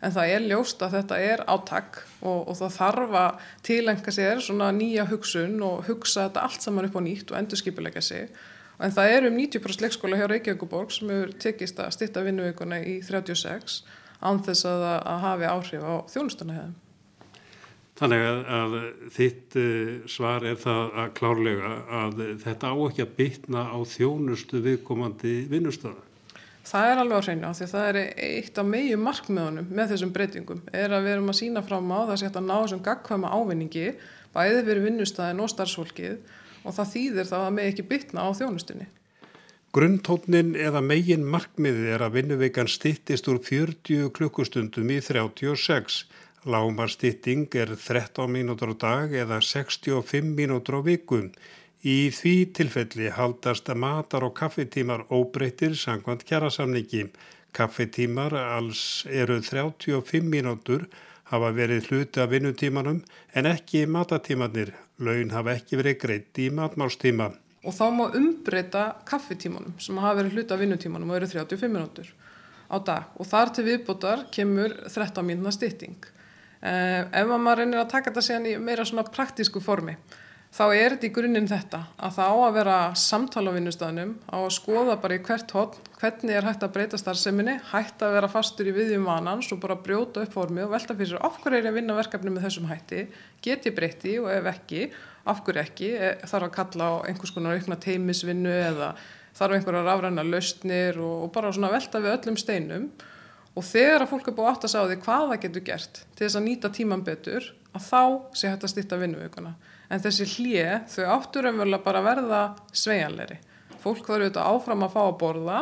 en 0.06 0.14
það 0.14 0.36
er 0.36 0.46
ljóst 0.52 0.86
að 0.86 0.94
þetta 1.00 1.20
er 1.32 1.44
átakk 1.50 2.00
og, 2.22 2.46
og 2.46 2.54
það 2.62 2.76
þarf 2.78 3.18
að 3.24 3.44
tilenga 3.66 4.14
sér 4.14 4.46
svona 4.46 4.70
nýja 4.78 5.08
hugsun 5.10 5.58
og 5.66 5.90
hugsa 5.90 6.28
þetta 6.28 6.46
allt 6.46 6.68
saman 6.68 6.92
upp 6.92 7.02
á 7.02 7.02
nýtt 7.10 7.34
og 7.34 7.42
endurskipilega 7.42 8.06
sig. 8.06 8.30
En 8.78 8.94
það 8.94 9.16
er 9.16 9.32
um 9.32 9.38
90% 9.42 9.82
leikskóla 9.82 10.20
hjá 10.20 10.28
Reykjavíkuborg 10.30 10.94
sem 10.94 11.10
hefur 11.10 11.32
tekist 11.42 11.80
að 11.82 11.96
stitta 11.98 12.22
vinnuvíkuna 12.22 12.84
í 12.86 13.00
36 13.02 13.82
án 14.22 14.44
þess 14.46 14.70
að, 14.70 14.92
að 15.02 15.24
hafi 15.26 15.50
áhrif 15.50 15.82
á 15.90 15.94
þjónustuna 16.14 16.60
hefðum. 16.60 16.84
Þannig 17.98 18.24
að, 18.24 18.42
að 18.54 18.76
þitt 19.16 19.56
uh, 19.58 19.94
svar 20.12 20.44
er 20.46 20.60
það 20.62 21.00
að 21.02 21.14
klárlega 21.18 21.72
að 22.04 22.20
þetta 22.44 22.70
á 22.70 22.76
ekki 22.90 23.06
að 23.06 23.16
bytna 23.18 23.64
á 23.74 23.78
þjónustu 23.90 24.62
viðkomandi 24.66 25.34
vinnustöða. 25.50 26.04
Það 26.68 26.90
er 26.92 27.02
alveg 27.02 27.18
á 27.18 27.26
hreinu 27.26 27.50
því 27.56 27.68
það 27.72 27.86
er 27.88 27.98
eitt 28.28 28.58
af 28.60 28.68
megi 28.68 28.96
markmiðunum 29.00 29.70
með 29.72 29.94
þessum 29.94 30.12
breytingum 30.14 30.62
er 30.76 30.92
að 30.92 31.06
við 31.06 31.14
erum 31.16 31.32
að 31.32 31.40
sína 31.40 31.64
fram 31.64 31.94
á 31.96 32.00
það 32.10 32.26
að 32.28 32.44
ná 32.44 32.56
þessum 32.58 32.84
gagkvæma 32.84 33.32
ávinningi 33.32 33.86
bæði 34.36 34.64
fyrir 34.68 34.84
vinnustöðin 34.84 35.42
og 35.46 35.52
starfsfólkið 35.54 36.18
og 36.68 36.76
það 36.76 36.92
þýðir 36.94 37.30
það 37.32 37.46
að 37.46 37.56
megi 37.58 37.72
ekki 37.72 37.88
bytna 37.94 38.28
á 38.28 38.30
þjónustunni. 38.38 38.90
Grunntótnin 39.78 40.54
eða 40.60 40.82
megin 40.84 41.26
markmiði 41.28 41.92
er 41.96 42.04
að 42.04 42.18
vinnuveikan 42.18 42.70
stittist 42.72 43.28
úr 43.32 43.40
40 43.44 44.12
klukkustundum 44.16 44.92
í 44.92 45.00
36 45.04 46.04
Lámarstýtting 46.48 47.52
er 47.60 47.74
13 47.76 48.32
mínútur 48.32 48.72
á 48.72 48.76
dag 48.80 49.12
eða 49.12 49.42
65 49.44 50.32
mínútur 50.32 50.80
á 50.80 50.82
vikun. 50.82 51.34
Í 51.84 52.08
því 52.08 52.36
tilfelli 52.56 53.10
haldast 53.12 53.68
matar 53.76 54.24
og 54.24 54.34
kaffetímar 54.40 55.04
óbreyttir 55.12 55.76
sangkvæmt 55.76 56.24
kjærasamningi. 56.24 57.10
Kaffetímar 57.52 58.32
alls 58.40 59.04
eru 59.12 59.42
35 59.44 60.24
mínútur, 60.24 60.88
hafa 61.28 61.52
verið 61.52 61.92
hluti 61.92 62.24
af 62.24 62.32
vinnutímanum 62.32 63.04
en 63.36 63.52
ekki 63.52 63.84
matatímanir. 63.86 64.72
Laun 65.04 65.36
hafa 65.36 65.60
ekki 65.60 65.84
verið 65.84 66.00
greitt 66.00 66.40
í 66.40 66.48
matmálstíma. 66.48 67.34
Og 67.68 67.76
þá 67.76 67.88
má 67.92 68.06
umbreyta 68.16 68.90
kaffetímanum 69.04 69.76
sem 69.84 70.00
hafa 70.00 70.22
verið 70.24 70.40
hluti 70.40 70.56
af 70.56 70.64
vinnutímanum 70.64 71.12
og 71.12 71.20
eru 71.20 71.34
35 71.36 71.76
mínútur 71.76 72.14
á 72.72 72.80
dag. 72.80 73.12
Og 73.20 73.28
þar 73.28 73.52
til 73.52 73.68
viðbútar 73.68 74.30
kemur 74.32 74.72
13 74.88 75.28
mínúna 75.28 75.52
stýtting. 75.52 76.16
Uh, 76.58 77.04
ef 77.14 77.28
maður 77.30 77.64
reynir 77.64 77.84
að 77.84 77.92
taka 77.92 78.10
þetta 78.10 78.26
síðan 78.26 78.50
í 78.50 78.56
meira 78.58 78.86
svona 78.88 79.06
praktísku 79.06 79.62
formi 79.62 79.94
þá 80.54 80.64
er 80.74 80.94
þetta 80.96 81.06
í 81.06 81.12
grunninn 81.14 81.50
þetta 81.50 81.80
að 82.02 82.14
það 82.16 82.32
á 82.32 82.38
að 82.38 82.56
vera 82.56 82.78
samtala 82.98 83.52
á 83.52 83.56
vinnustafnum 83.58 84.14
á 84.32 84.38
að 84.40 84.54
skoða 84.56 84.96
bara 85.04 85.18
í 85.18 85.22
hvert 85.28 85.52
hótt 85.54 85.76
hvernig 86.00 86.38
er 86.38 86.48
hægt 86.48 86.64
að 86.64 86.74
breyta 86.78 87.00
starfseminni 87.02 87.58
hægt 87.74 88.02
að 88.06 88.16
vera 88.16 88.30
fastur 88.32 88.70
í 88.72 88.74
viðjum 88.76 89.06
vanans 89.10 89.52
og 89.54 89.60
bara 89.64 89.78
brjóta 89.84 90.24
upp 90.24 90.34
formið 90.34 90.66
og 90.66 90.74
velta 90.74 90.96
fyrir 90.96 91.12
sér 91.12 91.36
hverju 91.44 91.60
er 91.60 91.68
ég 91.68 91.70
að 91.70 91.78
vinna 91.78 91.98
verkefni 92.00 92.34
með 92.34 92.48
þessum 92.48 92.72
hætti 92.72 93.04
get 93.44 93.68
ég 93.68 93.78
breyti 93.78 94.16
og 94.24 94.32
ef 94.34 94.50
ekki 94.54 94.88
hverju 95.28 95.62
ekki, 95.62 95.92
e, 96.00 96.12
þarf 96.24 96.48
að 96.48 96.56
kalla 96.56 96.90
á 96.90 96.94
einhvers 97.12 97.34
konar 97.36 97.60
aukna 97.60 97.78
teimisvinnu 97.84 98.54
eða 98.72 98.94
þarf 99.38 99.58
einhverja 99.58 99.84
rafræna 99.84 100.24
lausnir 100.24 100.98
og, 101.04 101.28
og 101.28 101.32
bara 101.36 101.52
svona 101.52 101.74
velta 101.74 102.00
við 102.02 102.16
öllum 102.16 102.40
steinum 102.40 102.88
og 103.58 103.66
þegar 103.66 104.06
að 104.06 104.12
fólk 104.12 104.30
er 104.30 104.38
búið 104.38 104.52
átt 104.52 104.68
að 104.68 104.74
sá 104.74 104.80
því 104.84 105.00
hvað 105.02 105.26
það 105.32 105.42
getur 105.46 105.66
gert 105.72 106.00
til 106.14 106.26
þess 106.26 106.38
að 106.38 106.46
nýta 106.46 106.72
tíman 106.78 107.04
betur 107.08 107.50
að 107.74 107.88
þá 107.88 108.02
sé 108.38 108.52
hægt 108.52 108.66
að 108.68 108.74
stýtta 108.74 109.02
vinnuvíkuna 109.02 109.54
en 109.90 110.04
þessi 110.04 110.28
hlið 110.36 110.88
þau 110.94 111.04
áttur 111.16 111.50
umverulega 111.52 111.86
bara 111.86 112.06
verða 112.06 112.42
sveianleiri 112.76 113.40
fólk 113.82 114.06
þarf 114.06 114.28
auðvitað 114.28 114.50
áfram 114.52 114.86
að 114.86 114.96
fá 114.96 115.02
að 115.06 115.20
borða 115.24 115.60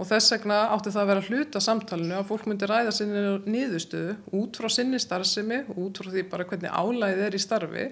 og 0.00 0.08
þess 0.08 0.32
vegna 0.34 0.60
átti 0.74 0.92
það 0.94 1.02
að 1.02 1.10
vera 1.10 1.26
hluta 1.28 1.60
samtalenu 1.64 2.16
að 2.16 2.28
fólk 2.30 2.46
myndi 2.48 2.68
ræða 2.68 2.94
sinni 2.96 3.24
nýðustöðu 3.52 4.14
út 4.38 4.60
frá 4.60 4.68
sinni 4.72 5.00
starfsemi 5.02 5.62
út 5.76 6.00
frá 6.00 6.08
því 6.12 6.24
bara 6.32 6.46
hvernig 6.48 6.72
álæðið 6.72 7.26
er 7.26 7.36
í 7.36 7.42
starfi 7.42 7.86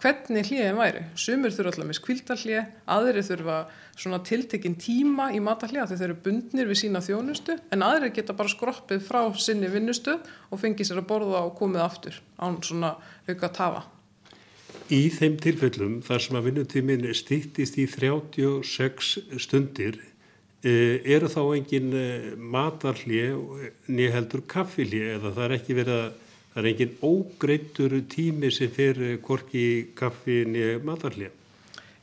hvernig 0.00 0.46
hlýðin 0.50 0.78
væri. 0.78 1.02
Sumur 1.18 1.52
þurfa 1.54 1.72
alltaf 1.72 1.88
með 1.88 1.98
skvildarhlið, 2.00 2.70
aðri 2.96 3.24
þurfa 3.26 3.58
svona 3.96 4.20
tiltekinn 4.26 4.76
tíma 4.80 5.30
í 5.32 5.40
matahlið 5.40 5.86
þegar 5.88 6.00
þeir 6.00 6.08
eru 6.08 6.18
bundnir 6.26 6.70
við 6.70 6.80
sína 6.82 7.02
þjónustu 7.04 7.56
en 7.72 7.84
aðri 7.86 8.12
geta 8.16 8.36
bara 8.36 8.52
skroppið 8.52 9.04
frá 9.06 9.20
sinni 9.40 9.70
vinnustu 9.72 10.18
og 10.50 10.60
fengið 10.60 10.90
sér 10.90 11.00
að 11.02 11.08
borða 11.12 11.44
og 11.46 11.54
komið 11.58 11.84
aftur 11.86 12.18
án 12.36 12.58
svona 12.64 12.96
auka 13.28 13.52
tafa. 13.56 13.86
Í 14.92 15.08
þeim 15.10 15.40
tilfellum 15.42 15.96
þar 16.06 16.22
sem 16.22 16.36
að 16.38 16.50
vinnutímin 16.50 17.08
stýttist 17.16 17.78
í 17.80 17.88
36 17.90 19.16
stundir 19.42 19.96
eh, 20.62 21.00
eru 21.02 21.30
þá 21.32 21.40
engin 21.56 21.88
eh, 21.96 22.28
matarhlið 22.36 23.72
nýheldur 23.88 24.44
kaffilið 24.46 25.16
eða 25.16 25.32
það 25.32 25.44
er 25.48 25.56
ekki 25.56 25.78
verið 25.80 26.04
að 26.04 26.14
það 26.56 26.64
er 26.64 26.70
engin 26.70 26.92
ógreittur 27.04 27.94
tími 28.08 28.48
sem 28.54 28.70
fyrir 28.72 29.18
korki 29.20 29.92
kaffi 29.96 30.40
niður 30.48 30.86
matarlið. 30.88 31.34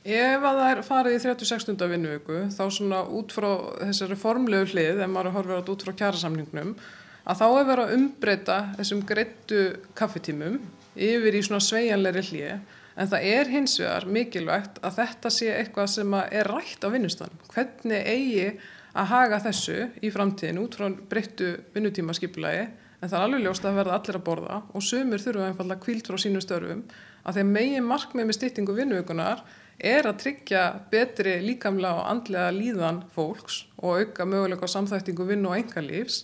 Ef 0.03 0.43
að 0.45 0.59
það 0.59 0.67
er 0.67 0.81
farið 0.85 1.15
í 1.15 1.21
36 1.23 1.63
stundar 1.63 1.89
vinnuöku 1.89 2.41
þá 2.53 2.63
svona 2.75 2.99
út 3.07 3.33
frá 3.33 3.47
þessari 3.79 4.17
formlegu 4.19 4.67
hlið, 4.73 5.01
ef 5.01 5.09
maður 5.09 5.37
horfir 5.39 5.55
átt 5.57 5.71
út 5.73 5.85
frá 5.87 5.93
kjærasamningnum, 6.03 6.75
að 7.23 7.39
þá 7.39 7.45
er 7.47 7.67
verið 7.71 7.83
að 7.87 7.95
umbreyta 7.97 8.59
þessum 8.77 9.01
greittu 9.09 9.63
kaffitímum 9.97 10.59
yfir 10.93 11.39
í 11.39 11.43
svona 11.47 11.63
sveianleiri 11.63 12.25
hlið, 12.29 12.77
en 12.93 13.09
það 13.09 13.27
er 13.31 13.51
hins 13.55 13.79
vegar 13.79 14.05
mikilvægt 14.19 14.77
að 14.85 14.99
þetta 14.99 15.33
sé 15.33 15.49
eitthvað 15.55 15.89
sem 15.95 16.17
er 16.21 16.51
rætt 16.51 16.85
á 16.85 16.93
vinnustanum. 16.93 17.41
Hvernig 17.55 18.05
eigi 18.05 18.47
að 18.93 19.09
haga 19.15 19.41
þessu 19.47 19.79
í 20.03 20.13
framtíðin 20.13 20.61
út 20.61 20.77
frá 20.77 20.91
breyttu 21.09 21.55
vinnutímaskipulagi 21.73 22.67
en 23.03 23.11
það 23.11 23.17
er 23.17 23.25
alveg 23.27 23.43
ljóst 23.43 23.65
að 23.67 23.79
verða 23.81 23.97
allir 23.97 24.17
að 24.19 24.25
borða 24.29 24.59
og 24.71 24.85
sumur 24.87 25.23
þurfa 25.23 25.49
einfallega 25.49 25.83
kvíld 25.83 26.07
frá 26.07 26.21
sínu 26.23 26.43
störfum 26.43 26.85
að 27.23 27.39
þegar 27.39 27.49
megin 27.49 27.89
markmið 27.89 28.29
með 28.29 28.37
stýttingu 28.37 28.75
vinnuökunar 28.77 29.43
er 29.83 30.07
að 30.07 30.21
tryggja 30.21 30.61
betri 30.91 31.33
líkamlega 31.43 31.99
og 31.99 32.07
andlega 32.11 32.53
líðan 32.55 33.01
fólks 33.15 33.63
og 33.81 33.99
auka 33.99 34.27
möguleika 34.29 34.69
samþæktingu 34.71 35.27
vinn 35.27 35.45
og 35.49 35.57
engalífs 35.57 36.23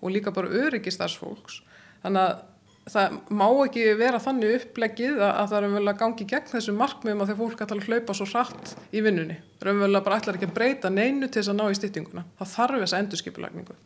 og 0.00 0.14
líka 0.14 0.32
bara 0.32 0.52
öryggi 0.62 0.92
starfsfólks. 0.94 1.60
Þannig 2.04 2.22
að 2.22 2.90
það 2.90 3.16
má 3.36 3.46
ekki 3.64 3.84
vera 3.98 4.20
þannig 4.22 4.56
upplegið 4.60 5.20
að 5.26 5.52
það 5.52 5.56
er 5.58 5.78
að 5.80 6.00
gangi 6.00 6.26
gegn 6.32 6.52
þessu 6.54 6.74
markmiðum 6.76 7.24
að 7.24 7.32
þegar 7.32 7.40
fólk 7.42 7.64
ætlar 7.64 7.82
að 7.82 7.90
hlaupa 7.90 8.16
svo 8.16 8.28
hratt 8.30 8.74
í 8.90 9.04
vinnunni. 9.04 9.38
Er 9.60 9.72
að 9.72 10.00
bara 10.00 10.20
ætlar 10.20 10.38
ekki 10.38 10.48
að 10.48 10.56
breyta 10.56 10.92
neinu 10.92 11.28
til 11.28 11.42
þess 11.42 11.52
að 11.52 11.60
ná 11.60 11.66
í 11.68 11.78
styttinguna. 11.78 12.26
Það 12.40 12.54
þarf 12.54 12.84
þess 12.84 12.96
að 12.96 13.04
endurskipulagningu. 13.04 13.80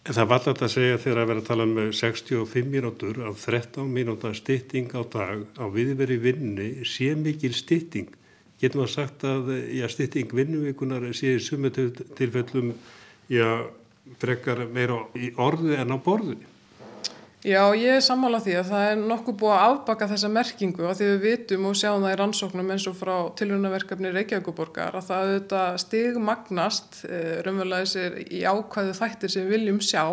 En 0.00 0.16
það 0.16 0.28
var 0.30 0.38
alltaf 0.38 0.62
að 0.64 0.72
segja 0.72 1.00
þegar 1.00 1.18
að 1.20 1.26
vera 1.28 1.40
að 1.42 1.48
tala 1.50 1.64
um 1.68 1.74
65 1.92 2.70
mínútur 2.72 3.18
af 3.28 3.42
13 3.44 3.90
mínúta 3.92 4.30
stytting 4.32 4.94
á 4.96 5.04
dag 5.04 5.42
á 5.60 5.64
viðveri 5.68 6.16
vinni 6.22 6.68
sé 6.88 7.10
mikil 7.20 7.52
stytting. 7.52 8.08
Getum 8.60 8.80
við 8.86 8.94
sagt 8.94 9.26
að 9.28 9.50
já, 9.76 9.84
stytting 9.92 10.32
vinnuvíkunar 10.32 11.04
sé 11.16 11.34
í 11.36 11.42
sumu 11.44 11.68
tilfellum 11.72 12.72
já, 13.28 13.68
frekar 14.24 14.64
meira 14.72 15.02
í 15.20 15.34
orðu 15.36 15.76
en 15.76 15.92
á 15.92 15.98
borðu? 16.00 16.38
Já, 17.40 17.72
ég 17.72 17.94
er 17.96 18.02
sammálað 18.04 18.42
því 18.44 18.54
að 18.60 18.66
það 18.68 18.82
er 18.86 18.98
nokkuð 19.00 19.36
búið 19.40 19.52
að 19.54 19.62
afbaka 19.70 20.06
þessa 20.10 20.28
merkingu 20.28 20.84
að 20.84 20.98
því 20.98 21.06
við 21.08 21.22
vitum 21.22 21.68
og 21.70 21.76
sjáum 21.80 22.02
það 22.04 22.12
í 22.12 22.16
rannsóknum 22.20 22.72
eins 22.74 22.84
og 22.90 22.98
frá 22.98 23.14
tilhjónaverkefni 23.40 24.10
Reykjavíkuborgar 24.12 24.98
að 24.98 25.06
það 25.06 25.22
auðvitað 25.24 25.78
stigmagnast 25.80 26.98
eh, 27.08 27.38
raunverulega 27.46 27.86
þessir 27.86 28.18
í 28.28 28.42
ákvæðu 28.44 28.96
þættir 28.98 29.32
sem 29.32 29.46
við 29.46 29.54
viljum 29.54 29.78
sjá 29.80 30.04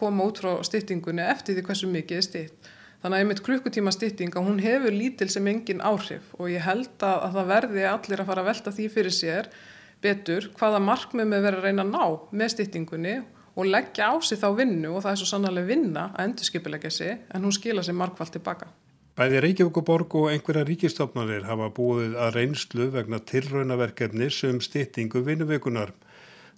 koma 0.00 0.30
út 0.30 0.40
frá 0.40 0.54
styttingunni 0.64 1.26
eftir 1.26 1.58
því 1.58 1.66
hversu 1.66 1.90
mikið 1.92 2.22
er 2.22 2.26
stytt. 2.30 2.72
Þannig 3.02 3.18
að 3.18 3.26
einmitt 3.26 3.44
klukkutíma 3.44 3.92
stytting 3.92 4.32
að 4.32 4.48
hún 4.48 4.64
hefur 4.64 4.96
lítil 4.96 5.28
sem 5.34 5.52
engin 5.52 5.84
áhrif 5.84 6.32
og 6.38 6.48
ég 6.54 6.64
held 6.64 7.04
að, 7.04 7.18
að 7.28 7.36
það 7.36 7.52
verði 7.52 7.86
allir 7.90 8.24
að 8.24 8.32
fara 8.32 8.46
að 8.46 8.48
velta 8.48 8.72
því 8.78 8.88
fyrir 8.96 9.18
sér 9.18 9.52
betur 10.00 10.48
hvaða 10.56 10.80
markmið 10.88 11.28
með 11.34 11.48
verið 11.50 11.60
að 11.60 11.68
reyna 11.68 11.84
að 11.84 11.92
ná 11.92 12.04
með 12.32 12.54
styttingunni 12.56 13.16
og 13.54 13.68
leggja 13.68 14.08
á 14.08 14.14
sig 14.24 14.40
þá 14.40 14.48
vinnu 14.56 14.94
og 14.94 15.02
það 15.04 15.12
er 15.12 15.20
svo 15.20 15.28
sannarlega 15.28 15.68
vinna 15.68 16.04
að 16.14 16.24
endurskipilegja 16.28 16.90
sig 16.90 17.18
en 17.34 17.44
hún 17.44 17.52
skila 17.52 17.82
sig 17.82 17.94
markvallt 17.94 18.32
tilbaka. 18.36 18.70
Bæði 19.12 19.42
Reykjavíkuborg 19.44 20.14
og 20.16 20.30
einhverja 20.32 20.64
ríkistofnarnir 20.64 21.44
hafa 21.44 21.68
búið 21.76 22.14
að 22.16 22.38
reynslu 22.38 22.86
vegna 22.94 23.18
tilraunaverkefni 23.28 24.30
sem 24.32 24.60
styttingu 24.64 25.20
vinnuvekunar. 25.26 25.92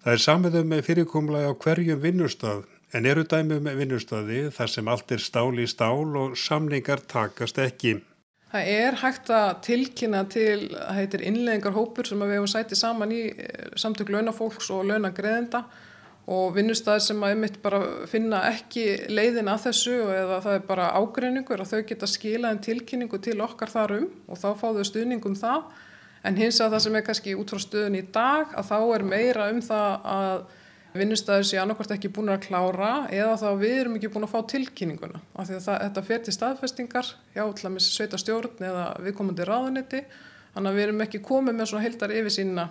Það 0.05 0.13
er 0.13 0.23
samiðum 0.23 0.71
með 0.71 0.85
fyrirkomlega 0.87 1.51
á 1.51 1.59
hverjum 1.65 2.03
vinnustad 2.05 2.69
en 2.95 3.09
eru 3.11 3.25
dæmið 3.27 3.65
með 3.65 3.81
vinnustadi 3.83 4.43
þar 4.55 4.71
sem 4.71 4.91
allt 4.93 5.15
er 5.17 5.25
stál 5.25 5.59
í 5.59 5.67
stál 5.67 6.15
og 6.21 6.37
samningar 6.39 7.03
takast 7.11 7.59
ekki. 7.59 7.97
Það 8.55 8.71
er 8.71 8.99
hægt 9.01 9.33
að 9.35 9.49
tilkynna 9.67 10.21
til, 10.31 10.69
það 10.71 10.99
heitir 11.01 11.25
innleggingar 11.27 11.75
hópur 11.75 12.07
sem 12.07 12.23
við 12.23 12.37
hefum 12.37 12.53
sætið 12.53 12.79
saman 12.79 13.11
í 13.17 13.25
eh, 13.33 13.73
samtök 13.75 14.13
launafólks 14.15 14.71
og 14.71 14.87
launagreðenda 14.93 15.65
og 15.65 15.83
vinnustæðir 16.27 17.03
sem 17.05 17.25
að 17.25 17.35
einmitt 17.35 17.57
bara 17.65 17.81
finna 18.09 18.41
ekki 18.49 18.85
leiðin 19.13 19.51
að 19.53 19.67
þessu 19.67 19.97
eða 20.09 20.41
það 20.45 20.55
er 20.57 20.63
bara 20.71 20.91
ágreiningur 20.97 21.61
að 21.61 21.75
þau 21.75 21.89
geta 21.91 22.09
skilað 22.09 22.55
en 22.55 22.63
tilkynningu 22.65 23.21
til 23.21 23.37
okkar 23.45 23.73
þar 23.73 23.97
um 23.99 24.07
og 24.29 24.41
þá 24.41 24.49
fá 24.57 24.69
þau 24.73 24.85
stuðningum 24.89 25.37
það. 25.37 25.67
En 26.25 26.39
hins 26.41 26.61
að 26.65 26.73
það 26.73 26.85
sem 26.87 26.97
er 26.97 27.05
kannski 27.05 27.35
út 27.37 27.53
frá 27.53 27.61
stuðin 27.61 27.99
í 28.01 28.05
dag 28.15 28.55
að 28.57 28.71
þá 28.71 28.79
er 28.97 29.05
meira 29.11 29.51
um 29.53 29.61
það 29.65 30.09
að 30.15 30.47
vinnustæðir 30.95 31.49
sé 31.51 31.61
annarkvært 31.61 31.95
ekki 31.99 32.13
búin 32.15 32.33
að 32.33 32.47
klára 32.47 32.93
eða 33.13 33.37
þá 33.43 33.49
við 33.61 33.77
erum 33.83 33.99
ekki 33.99 34.13
búin 34.15 34.25
að 34.25 34.33
fá 34.33 34.41
tilkynninguna. 34.55 35.21
Af 35.35 35.51
því 35.51 35.59
að 35.59 35.65
það, 35.67 35.79
þetta 35.85 36.07
fer 36.09 36.25
til 36.25 36.37
staðfestingar 36.39 37.15
hjá 37.35 37.45
til 37.45 37.69
að 37.69 37.77
missa 37.77 37.93
sveita 37.93 38.21
stjórn 38.23 38.69
eða 38.71 38.89
viðkomandi 39.05 39.49
ráðunetti 39.51 40.05
þannig 40.55 40.71
að 40.71 40.79
við 40.79 40.89
erum 40.89 41.05
ekki 41.05 41.25
komið 41.29 41.59
með 41.59 41.73
svona 41.73 41.85
heildar 41.85 42.15
yfir 42.15 42.39
sína 42.39 42.69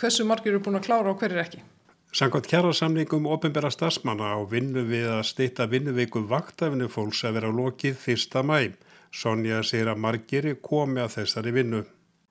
hversu 0.00 0.26
margir 0.26 0.56
eru 0.56 0.64
búin 0.64 0.80
að 0.80 0.88
klára 0.88 1.12
og 1.12 1.20
hverjir 1.20 1.44
ekki. 1.44 1.60
Sankvæmt 2.08 2.46
kjærasamningum 2.48 3.26
ofinbæra 3.28 3.68
stafsmanna 3.68 4.30
á 4.32 4.40
vinnu 4.48 4.80
við 4.88 5.10
að 5.12 5.26
stýta 5.28 5.66
vinnuveiku 5.68 6.22
vaktafinu 6.24 6.88
fólks 6.88 7.20
að 7.28 7.34
vera 7.36 7.50
lokið 7.52 7.98
fyrsta 8.00 8.40
mæ. 8.40 8.72
Sonja 9.12 9.60
segir 9.60 9.90
að 9.92 10.00
margir 10.00 10.48
komi 10.64 11.02
að 11.04 11.18
þessari 11.18 11.52
vinnu. 11.52 11.82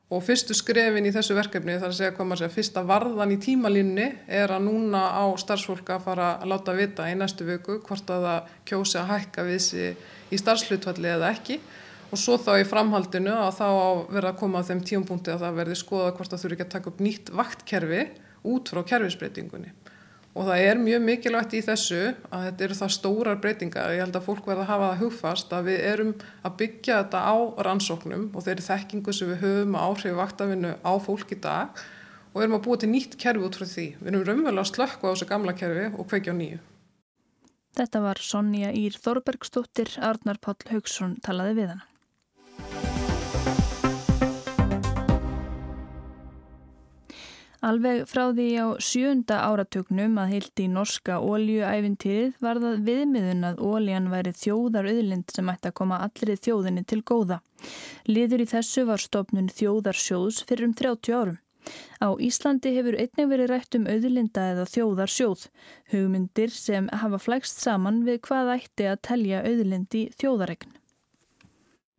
Og 0.09 0.23
fyrstu 0.25 0.57
skrefin 0.57 1.05
í 1.05 1.13
þessu 1.13 1.37
verkefni, 1.37 1.77
þar 1.77 1.91
að 1.91 1.97
segja 1.99 2.15
hvað 2.17 2.29
maður 2.31 2.41
segja, 2.41 2.55
fyrsta 2.55 2.85
varðan 2.89 3.35
í 3.35 3.39
tímalínni 3.43 4.09
er 4.25 4.57
að 4.57 4.65
núna 4.65 5.05
á 5.13 5.29
starfsfólk 5.37 5.93
að 5.93 6.05
fara 6.09 6.33
að 6.41 6.51
láta 6.55 6.73
vita 6.73 7.09
í 7.11 7.15
næstu 7.19 7.45
vöku 7.45 7.77
hvort 7.85 8.09
að 8.09 8.29
það 8.31 8.53
kjósi 8.71 9.01
að 9.03 9.09
hækka 9.13 9.45
við 9.45 9.59
þessi 9.59 9.87
í 10.31 10.39
starfslutvalli 10.41 11.17
eða 11.19 11.33
ekki. 11.37 11.59
Og 12.09 12.17
svo 12.17 12.41
þá 12.41 12.55
í 12.63 12.65
framhaldinu 12.65 13.35
að 13.45 13.59
þá 13.59 13.67
verða 14.09 14.33
að 14.33 14.39
koma 14.41 14.65
á 14.65 14.67
þeim 14.71 14.87
tíumpunkti 14.89 15.35
að 15.35 15.43
það 15.45 15.59
verði 15.61 15.83
skoða 15.85 16.13
hvort 16.17 16.33
það 16.33 16.47
þurfi 16.47 16.57
ekki 16.57 16.65
að 16.65 16.77
taka 16.79 16.89
upp 16.95 17.03
nýtt 17.03 17.35
vaktkerfi 17.35 18.07
út 18.53 18.71
frá 18.71 18.83
kerfisbreytingunni. 18.87 19.73
Og 20.37 20.45
það 20.45 20.63
er 20.69 20.77
mjög 20.77 21.01
mikilvægt 21.01 21.55
í 21.57 21.63
þessu 21.65 21.99
að 22.29 22.43
þetta 22.45 22.65
eru 22.67 22.75
það 22.77 22.91
stórar 22.93 23.39
breytingar. 23.41 23.93
Ég 23.95 24.03
held 24.03 24.19
að 24.19 24.27
fólk 24.27 24.45
verða 24.45 24.67
að 24.67 24.69
hafa 24.69 24.89
það 24.91 25.01
hugfast 25.01 25.55
að 25.57 25.69
við 25.71 25.79
erum 25.91 26.11
að 26.45 26.57
byggja 26.59 26.99
þetta 26.99 27.21
á 27.25 27.35
rannsóknum 27.65 28.27
og 28.29 28.45
þeir 28.45 28.53
eru 28.53 28.67
þekkingu 28.67 29.15
sem 29.17 29.31
við 29.31 29.41
höfum 29.47 29.79
að 29.79 29.87
áhrifu 29.87 30.19
vaktafinu 30.19 30.75
á 30.77 30.93
fólk 31.07 31.33
í 31.33 31.39
dag. 31.41 31.83
Og 32.35 32.45
erum 32.45 32.59
að 32.59 32.63
búa 32.67 32.81
til 32.83 32.91
nýtt 32.93 33.17
kerfi 33.17 33.47
út 33.49 33.57
frá 33.57 33.65
því. 33.65 33.87
Við 33.97 34.13
erum 34.13 34.25
raunverulega 34.29 34.67
að 34.67 34.71
slökka 34.75 35.09
á 35.09 35.11
þessu 35.15 35.29
gamla 35.31 35.57
kerfi 35.57 35.89
og 35.89 36.09
kveikja 36.11 36.37
á 36.37 36.39
nýju. 36.43 36.61
Þetta 37.81 38.05
var 38.05 38.21
Sonja 38.21 38.69
Ír 38.77 38.93
Þorbergsdóttir 39.01 39.97
Arnar 40.05 40.37
Páll 40.41 40.61
Haugsson 40.69 41.17
talaði 41.25 41.63
við 41.63 41.73
hana 41.73 41.96
Alveg 47.65 48.03
frá 48.05 48.27
því 48.37 48.47
á 48.61 48.67
sjönda 48.77 49.39
áratugnum 49.47 50.19
að 50.21 50.33
heilt 50.35 50.61
í 50.61 50.67
norska 50.69 51.15
óljuæfintýrið 51.25 52.35
var 52.45 52.59
það 52.61 52.83
viðmiðun 52.85 53.47
að 53.49 53.63
óljan 53.65 54.11
væri 54.11 54.33
þjóðar 54.37 54.89
auðlind 54.91 55.33
sem 55.33 55.49
ætti 55.49 55.71
að 55.71 55.77
koma 55.79 55.97
allri 56.05 56.37
þjóðinni 56.37 56.85
til 56.85 57.01
góða. 57.01 57.39
Liður 58.05 58.45
í 58.45 58.47
þessu 58.53 58.85
var 58.85 59.01
stopnun 59.01 59.49
þjóðarsjóðs 59.49 60.43
fyrir 60.45 60.69
um 60.69 60.77
30 60.77 61.17
árum. 61.17 61.41
Á 61.97 62.13
Íslandi 62.21 62.75
hefur 62.77 62.95
einnig 63.01 63.31
verið 63.33 63.49
rætt 63.51 63.75
um 63.75 63.89
auðlinda 63.89 64.43
eða 64.53 64.69
þjóðarsjóð, 64.71 65.49
hugmyndir 65.91 66.53
sem 66.53 66.91
hafa 66.93 67.19
flægst 67.19 67.65
saman 67.65 68.03
við 68.05 68.21
hvað 68.29 68.53
ætti 68.59 68.91
að 68.91 69.01
telja 69.09 69.41
auðlind 69.41 69.97
í 69.97 70.07
þjóðaregn. 70.21 70.77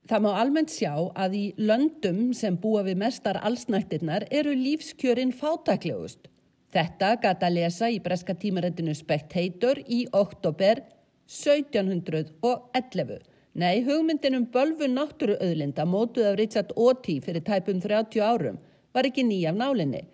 Það 0.09 0.23
má 0.25 0.31
almennt 0.40 0.73
sjá 0.73 0.92
að 1.21 1.35
í 1.37 1.42
löndum 1.61 2.31
sem 2.33 2.55
búa 2.57 2.81
við 2.87 2.97
mestar 3.03 3.37
allsnættirnar 3.44 4.25
eru 4.33 4.55
lífskjörin 4.57 5.35
fátaklegust. 5.37 6.31
Þetta 6.73 7.11
gata 7.21 7.51
lesa 7.53 7.90
í 7.92 7.99
breska 8.01 8.33
tímarættinu 8.40 8.94
Spectator 8.97 9.77
í 9.85 10.07
oktober 10.16 10.81
1711. 11.29 13.21
Nei, 13.61 13.85
hugmyndin 13.85 14.38
um 14.38 14.47
bölfu 14.49 14.88
náttúruauðlinda 14.88 15.85
mótuð 15.85 16.31
af 16.31 16.38
Richard 16.40 16.73
Otti 16.77 17.21
fyrir 17.21 17.44
tæpum 17.44 17.81
30 17.85 18.25
árum 18.25 18.57
var 18.97 19.05
ekki 19.11 19.27
nýjaf 19.29 19.61
nálinni. 19.61 20.07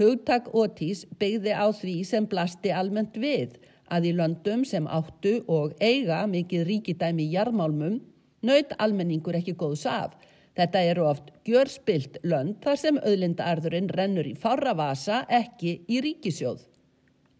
Hugtak 0.00 0.48
Ottis 0.56 1.04
byggði 1.20 1.52
á 1.52 1.68
því 1.68 1.98
sem 2.08 2.24
blasti 2.24 2.72
almennt 2.72 3.20
við 3.20 3.60
að 3.92 4.08
í 4.08 4.16
löndum 4.16 4.64
sem 4.64 4.88
áttu 4.88 5.44
og 5.52 5.76
eiga 5.84 6.24
mikið 6.32 6.64
ríkidæmi 6.70 7.28
jarmálmum 7.36 8.00
naut 8.44 8.74
almenningur 8.78 9.38
ekki 9.40 9.56
góðs 9.58 9.86
af. 9.90 10.14
Þetta 10.54 10.82
eru 10.90 11.06
oft 11.08 11.32
gjörspilt 11.48 12.20
lönd 12.22 12.60
þar 12.62 12.78
sem 12.78 13.00
auðlindaarðurinn 13.02 13.90
rennur 13.90 14.28
í 14.30 14.36
fára 14.38 14.74
vasa 14.78 15.24
ekki 15.26 15.80
í 15.90 15.98
ríkisjóð. 16.04 16.62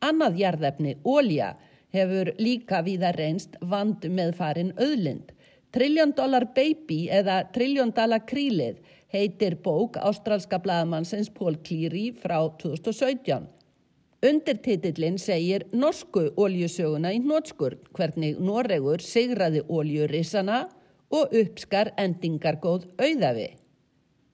Annað 0.03 0.41
jarðefni, 0.43 0.97
ólja, 1.07 1.55
hefur 1.95 2.33
líka 2.43 2.83
viða 2.83 3.15
reynst 3.15 3.55
vand 3.63 4.05
með 4.11 4.35
farin 4.41 4.75
auðlind. 4.75 5.31
Trillion 5.75 6.13
dollar 6.15 6.49
baby 6.55 7.05
eða 7.11 7.41
trillion 7.55 7.91
dollar 7.95 8.23
krílið 8.27 8.83
heitir 9.15 9.57
bók 9.63 9.97
ástrálska 9.99 10.59
bladamannsins 10.63 11.31
Pól 11.35 11.57
Klíri 11.63 12.11
frá 12.19 12.39
2017. 12.59 13.47
Undirtitillin 14.25 15.19
segir 15.19 15.67
norsku 15.73 16.31
óljusöguna 16.41 17.13
í 17.13 17.19
nótskur, 17.21 17.77
hvernig 17.93 18.39
Noregur 18.41 19.03
sigraði 19.05 19.61
óljurissana 19.69 20.65
og 21.15 21.35
uppskar 21.39 21.93
endingargóð 22.01 22.89
auðafi. 22.99 23.53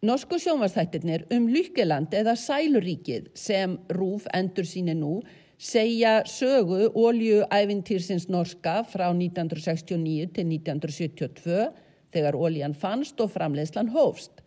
Norsku 0.00 0.38
sjónvastættirnir 0.40 1.26
um 1.36 1.50
Lykkeland 1.52 2.14
eða 2.16 2.32
Sæluríkið 2.40 3.26
sem 3.36 3.76
Rúf 3.92 4.24
endur 4.32 4.64
síni 4.64 4.94
nú 4.96 5.18
segja 5.60 6.22
sögu 6.24 6.86
óljuævintýrsins 6.96 8.30
norska 8.32 8.80
frá 8.88 9.10
1969 9.12 10.32
til 10.32 10.48
1972 10.56 11.66
þegar 12.14 12.38
óljan 12.40 12.74
fannst 12.74 13.20
og 13.20 13.34
framleiðslan 13.34 13.92
hófst. 13.92 14.40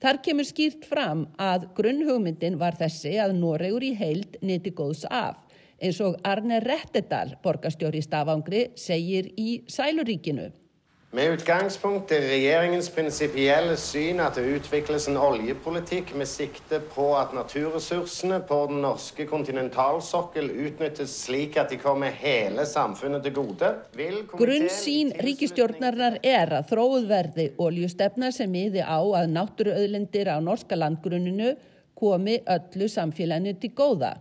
Þar 0.00 0.22
kemur 0.24 0.46
skýrt 0.46 0.86
fram 0.88 1.26
að 1.42 1.66
grunnhugmyndin 1.76 2.56
var 2.62 2.78
þessi 2.78 3.18
að 3.20 3.34
Noregur 3.42 3.84
í 3.84 3.90
heild 3.98 4.38
niti 4.46 4.70
góðs 4.70 5.02
af 5.10 5.42
eins 5.80 5.98
og 6.04 6.18
Arne 6.28 6.60
Rettedal, 6.62 7.34
borgastjóri 7.42 8.00
í 8.00 8.04
Stafangri, 8.04 8.66
segir 8.76 9.30
í 9.40 9.62
Sæluríkinu. 9.68 10.50
Med 11.12 11.32
utgangspunkt 11.32 12.12
i 12.12 12.18
regjeringens 12.22 12.86
prinsipielle 12.94 13.72
syn 13.82 14.20
at 14.22 14.36
det 14.38 14.44
utvikles 14.46 15.08
en 15.10 15.16
oljepolitikk 15.18 16.12
med 16.14 16.30
sikte 16.30 16.78
på 16.92 17.08
at 17.18 17.32
naturressursene 17.34 18.38
på 18.46 18.58
den 18.70 18.78
norske 18.84 19.26
kontinentalsokkel 19.26 20.52
utnyttes 20.68 21.16
slik 21.24 21.58
at 21.58 21.74
de 21.74 21.80
kommer 21.82 22.14
hele 22.14 22.62
samfunnet 22.62 23.26
til 23.26 23.34
gode, 23.40 23.72
Grunnsýn 24.38 25.10
ríkistjórnarinnar 25.26 26.20
er 26.22 26.54
að 26.60 26.70
þróið 26.70 27.10
verði 27.10 27.50
oljustefna 27.58 28.30
sem 28.30 28.54
miði 28.54 28.86
á 28.86 29.02
að 29.02 29.34
náttúruauðlindir 29.34 30.30
á 30.30 30.38
norska 30.38 30.78
landgrunninu 30.78 31.56
komi 31.98 32.38
öllu 32.46 32.86
samfélaginu 32.86 33.58
til 33.58 33.74
góða. 33.74 34.14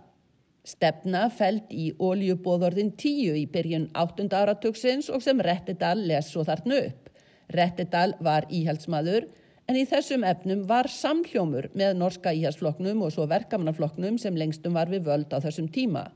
Stefna 0.67 1.28
fælt 1.32 1.72
í 1.72 1.89
oljubóðorðin 2.04 2.91
10 3.00 3.38
í 3.39 3.45
byrjun 3.52 3.88
8. 3.98 4.28
áratugsins 4.36 5.08
og 5.10 5.24
sem 5.24 5.39
Rettedal 5.41 6.02
les 6.10 6.32
svo 6.34 6.43
þarna 6.48 6.82
upp. 6.89 7.10
Rettedal 7.56 8.13
var 8.19 8.45
íhaldsmaður 8.52 9.30
en 9.69 9.78
í 9.80 9.86
þessum 9.88 10.26
efnum 10.28 10.65
var 10.69 10.89
samhljómur 10.91 11.69
með 11.78 11.95
norska 12.02 12.34
íhalsfloknum 12.36 13.06
og 13.06 13.13
svo 13.15 13.28
verkamannafloknum 13.30 14.17
sem 14.22 14.36
lengstum 14.36 14.76
var 14.76 14.91
við 14.91 15.08
völd 15.08 15.32
á 15.34 15.39
þessum 15.39 15.69
tíma. 15.72 16.10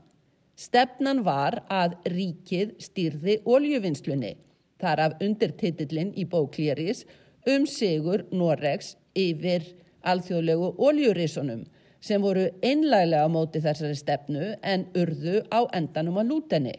Stefnan 0.54 1.24
var 1.26 1.62
að 1.72 1.96
ríkið 2.06 2.76
stýrði 2.82 3.40
oljuvinnslunni, 3.48 4.36
þar 4.78 5.06
af 5.08 5.16
undirtitillin 5.24 6.12
í 6.14 6.26
bóklýris 6.30 7.02
um 7.50 7.64
sigur 7.66 8.26
Noregs 8.30 8.94
yfir 9.18 9.66
alþjóðlegu 10.04 10.74
oljurísunum 10.78 11.64
sem 12.04 12.20
voru 12.20 12.44
einlæglega 12.60 13.24
á 13.24 13.28
móti 13.32 13.62
þessari 13.64 13.96
stefnu 13.96 14.50
en 14.60 14.84
urðu 15.00 15.40
á 15.48 15.64
endanum 15.72 16.20
að 16.20 16.30
lútenni. 16.32 16.74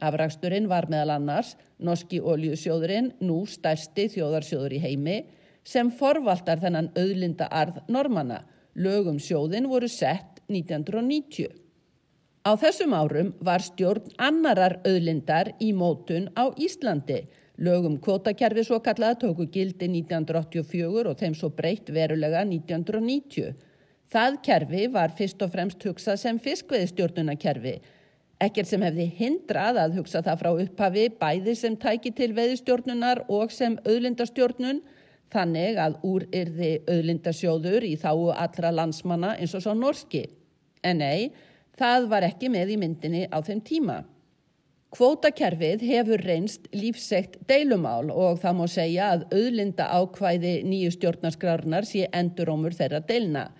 Afraksturinn 0.00 0.68
var 0.70 0.86
meðal 0.88 1.16
annars 1.16 1.56
Norski 1.82 2.20
Óljusjóðurinn, 2.20 3.14
nú 3.20 3.42
stærsti 3.50 4.06
þjóðarsjóður 4.14 4.76
í 4.76 4.82
heimi, 4.84 5.16
sem 5.64 5.90
forvaltar 5.92 6.60
þennan 6.62 6.90
auðlinda 6.96 7.48
arð 7.50 7.80
normanna. 7.88 8.44
Lögum 8.76 9.18
sjóðin 9.18 9.66
voru 9.68 9.88
sett 9.90 10.38
1990. 10.48 11.50
Á 12.46 12.52
þessum 12.56 12.94
árum 12.96 13.34
var 13.44 13.64
stjórn 13.64 14.14
annarar 14.16 14.78
auðlindar 14.86 15.52
í 15.60 15.72
mótun 15.76 16.30
á 16.38 16.48
Íslandi. 16.56 17.24
Lögum 17.60 17.98
kvotakerfi 18.00 18.64
svo 18.64 18.78
kallaða 18.80 19.18
tóku 19.26 19.50
gildi 19.52 19.90
1984 19.90 21.10
og 21.10 21.18
þeim 21.20 21.36
svo 21.36 21.50
breytt 21.52 21.90
verulega 21.92 22.46
1990. 22.46 23.52
Það 24.10 24.36
kerfi 24.42 24.86
var 24.90 25.12
fyrst 25.14 25.42
og 25.44 25.52
fremst 25.52 25.84
hugsað 25.86 26.16
sem 26.18 26.38
fiskveiðstjórnunarkerfi, 26.42 27.76
ekkert 28.42 28.66
sem 28.66 28.82
hefði 28.82 29.06
hindrað 29.20 29.78
að 29.84 30.00
hugsa 30.00 30.22
það 30.26 30.40
frá 30.40 30.50
upphafi 30.64 31.04
bæði 31.20 31.54
sem 31.60 31.76
tæki 31.78 32.10
til 32.18 32.32
veiðstjórnunar 32.34 33.22
og 33.30 33.54
sem 33.54 33.76
auðlindastjórnun, 33.84 34.80
þannig 35.30 35.78
að 35.78 36.00
úr 36.10 36.26
yrði 36.34 36.72
auðlindasjóður 36.90 37.86
í 37.86 37.92
þáu 38.02 38.32
allra 38.34 38.74
landsmanna 38.74 39.36
eins 39.38 39.54
og 39.54 39.62
svo 39.62 39.76
norski. 39.78 40.24
En 40.82 40.98
nei, 41.04 41.30
það 41.78 42.10
var 42.10 42.26
ekki 42.26 42.50
með 42.50 42.74
í 42.74 42.80
myndinni 42.82 43.28
á 43.30 43.38
þeim 43.46 43.62
tíma. 43.62 44.00
Kvótakerfið 44.90 45.84
hefur 45.86 46.26
reynst 46.26 46.66
lífsegt 46.74 47.38
deilumál 47.46 48.10
og 48.10 48.40
það 48.42 48.56
má 48.58 48.66
segja 48.66 49.12
að 49.14 49.28
auðlinda 49.30 49.86
ákvæði 49.86 50.54
nýju 50.66 50.96
stjórnarskrárunar 50.96 51.86
sé 51.86 52.08
endurómur 52.10 52.74
þeirra 52.74 52.98
deilna. 53.06 53.52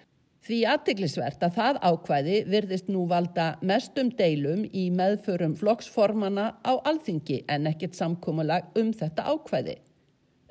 Því 0.50 0.64
aðtiklisvert 0.66 1.44
að 1.46 1.52
það 1.54 1.76
ákvæði 1.86 2.38
virðist 2.50 2.88
nú 2.90 3.04
valda 3.06 3.44
mestum 3.62 4.08
deilum 4.18 4.64
í 4.74 4.88
meðförum 4.90 5.52
flokksformana 5.54 6.46
á 6.66 6.72
alþingi 6.90 7.36
en 7.54 7.68
ekkert 7.70 7.94
samkómulag 7.94 8.66
um 8.80 8.88
þetta 8.90 9.28
ákvæði. 9.30 9.76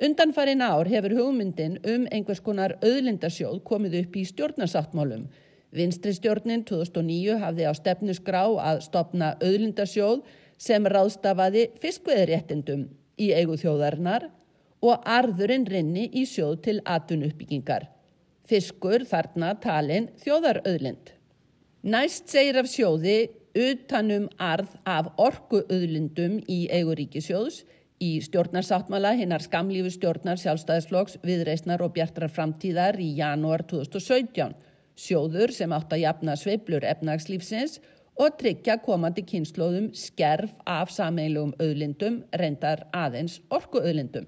Undanfarin 0.07 0.63
ár 0.63 0.87
hefur 0.87 1.17
hugmyndin 1.17 1.75
um 1.83 2.07
einhvers 2.15 2.39
konar 2.39 2.77
auðlindasjóð 2.79 3.59
komið 3.67 3.99
upp 4.05 4.15
í 4.15 4.25
stjórnarsáttmálum. 4.31 5.27
Vinstri 5.75 6.15
stjórnin 6.15 6.63
2009 6.63 7.35
hafði 7.43 7.67
á 7.67 7.75
stefnu 7.75 8.15
skrá 8.15 8.45
að 8.47 8.81
stopna 8.87 9.33
auðlindasjóð 9.43 10.23
sem 10.55 10.87
ráðstafaði 10.95 11.73
fiskveðréttindum 11.83 12.87
í 13.19 13.33
eigu 13.35 13.59
þjóðarinnar 13.59 14.31
og 14.79 15.03
arðurinn 15.19 15.67
rinni 15.67 16.07
í 16.15 16.23
sjóð 16.23 16.61
til 16.63 16.81
atvinnuppbyggingar. 16.87 17.91
Fiskur 18.49 19.03
þarna 19.05 19.53
talin 19.61 20.07
þjóðarauðlind. 20.23 21.11
Næst 21.85 22.31
segir 22.33 22.57
af 22.57 22.69
sjóði 22.71 23.29
utanum 23.53 24.25
arð 24.41 24.71
af 24.89 25.11
orkuauðlindum 25.21 26.39
í 26.49 26.63
eiguríkisjóðs 26.73 27.61
í 28.01 28.09
stjórnarsáttmala 28.25 29.11
hinnar 29.19 29.43
skamlífu 29.43 29.91
stjórnar 29.93 30.41
sjálfstæðisflokks 30.41 31.19
viðreisnar 31.25 31.83
og 31.85 31.93
bjartrar 31.93 32.31
framtíðar 32.33 32.97
í 33.03 33.11
janúar 33.19 33.65
2017. 33.69 34.57
Sjóður 34.99 35.53
sem 35.55 35.75
átt 35.75 35.93
að 35.93 36.03
jafna 36.07 36.35
sveiblur 36.39 36.87
efnagslífsins 36.89 37.77
og 38.19 38.33
tryggja 38.41 38.79
komandi 38.83 39.23
kynnslóðum 39.29 39.93
skerf 39.95 40.57
af 40.65 40.91
sameilugum 40.91 41.53
auðlindum 41.61 42.23
reyndar 42.41 42.87
aðeins 42.97 43.39
orkuauðlindum. 43.53 44.27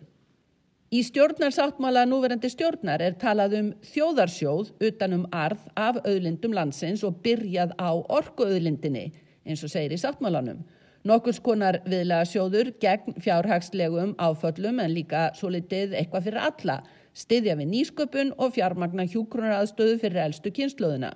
Í 0.92 1.06
stjórnarsáttmála 1.08 2.02
núverandi 2.04 2.50
stjórnar 2.52 3.00
er 3.00 3.14
talað 3.16 3.54
um 3.56 3.68
þjóðarsjóð 3.94 4.74
utanum 4.90 5.22
arð 5.32 5.62
af 5.80 6.02
auðlindum 6.02 6.52
landsins 6.52 7.06
og 7.08 7.22
byrjað 7.24 7.72
á 7.80 7.96
orkuauðlindinni 7.96 9.06
eins 9.48 9.64
og 9.64 9.72
segir 9.72 9.96
í 9.96 10.02
sáttmálanum. 10.02 10.60
Nokkurs 11.08 11.40
konar 11.40 11.80
viðlega 11.86 12.28
sjóður 12.28 12.74
gegn 12.84 13.16
fjárhagslegum 13.24 14.18
áföllum 14.20 14.84
en 14.84 14.92
líka 14.92 15.30
svo 15.40 15.54
litið 15.56 15.96
eitthvað 15.96 16.28
fyrir 16.28 16.44
alla, 16.50 16.80
stiðja 17.16 17.56
við 17.62 17.72
nýsköpun 17.72 18.36
og 18.36 18.52
fjármagna 18.60 19.08
hjúgrunaraðstöðu 19.08 19.96
fyrir 20.04 20.26
eldstu 20.28 20.52
kynsluðuna. 20.60 21.16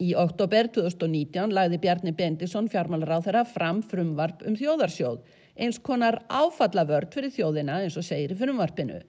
Í 0.00 0.14
oktober 0.16 0.72
2019 0.72 1.52
lagði 1.52 1.84
Bjarni 1.84 2.16
Bendisson 2.16 2.72
fjármálaráð 2.72 3.28
þeirra 3.28 3.44
fram 3.52 3.84
frumvarp 3.84 4.40
um 4.48 4.56
þjóðarsjóð 4.56 5.20
eins 5.56 5.78
konar 5.82 6.20
áfallavörd 6.28 7.14
fyrir 7.14 7.32
þjóðina 7.34 7.80
eins 7.84 7.96
og 7.96 8.06
segir 8.06 8.34
í 8.34 8.38
frumvarpinu. 8.38 9.00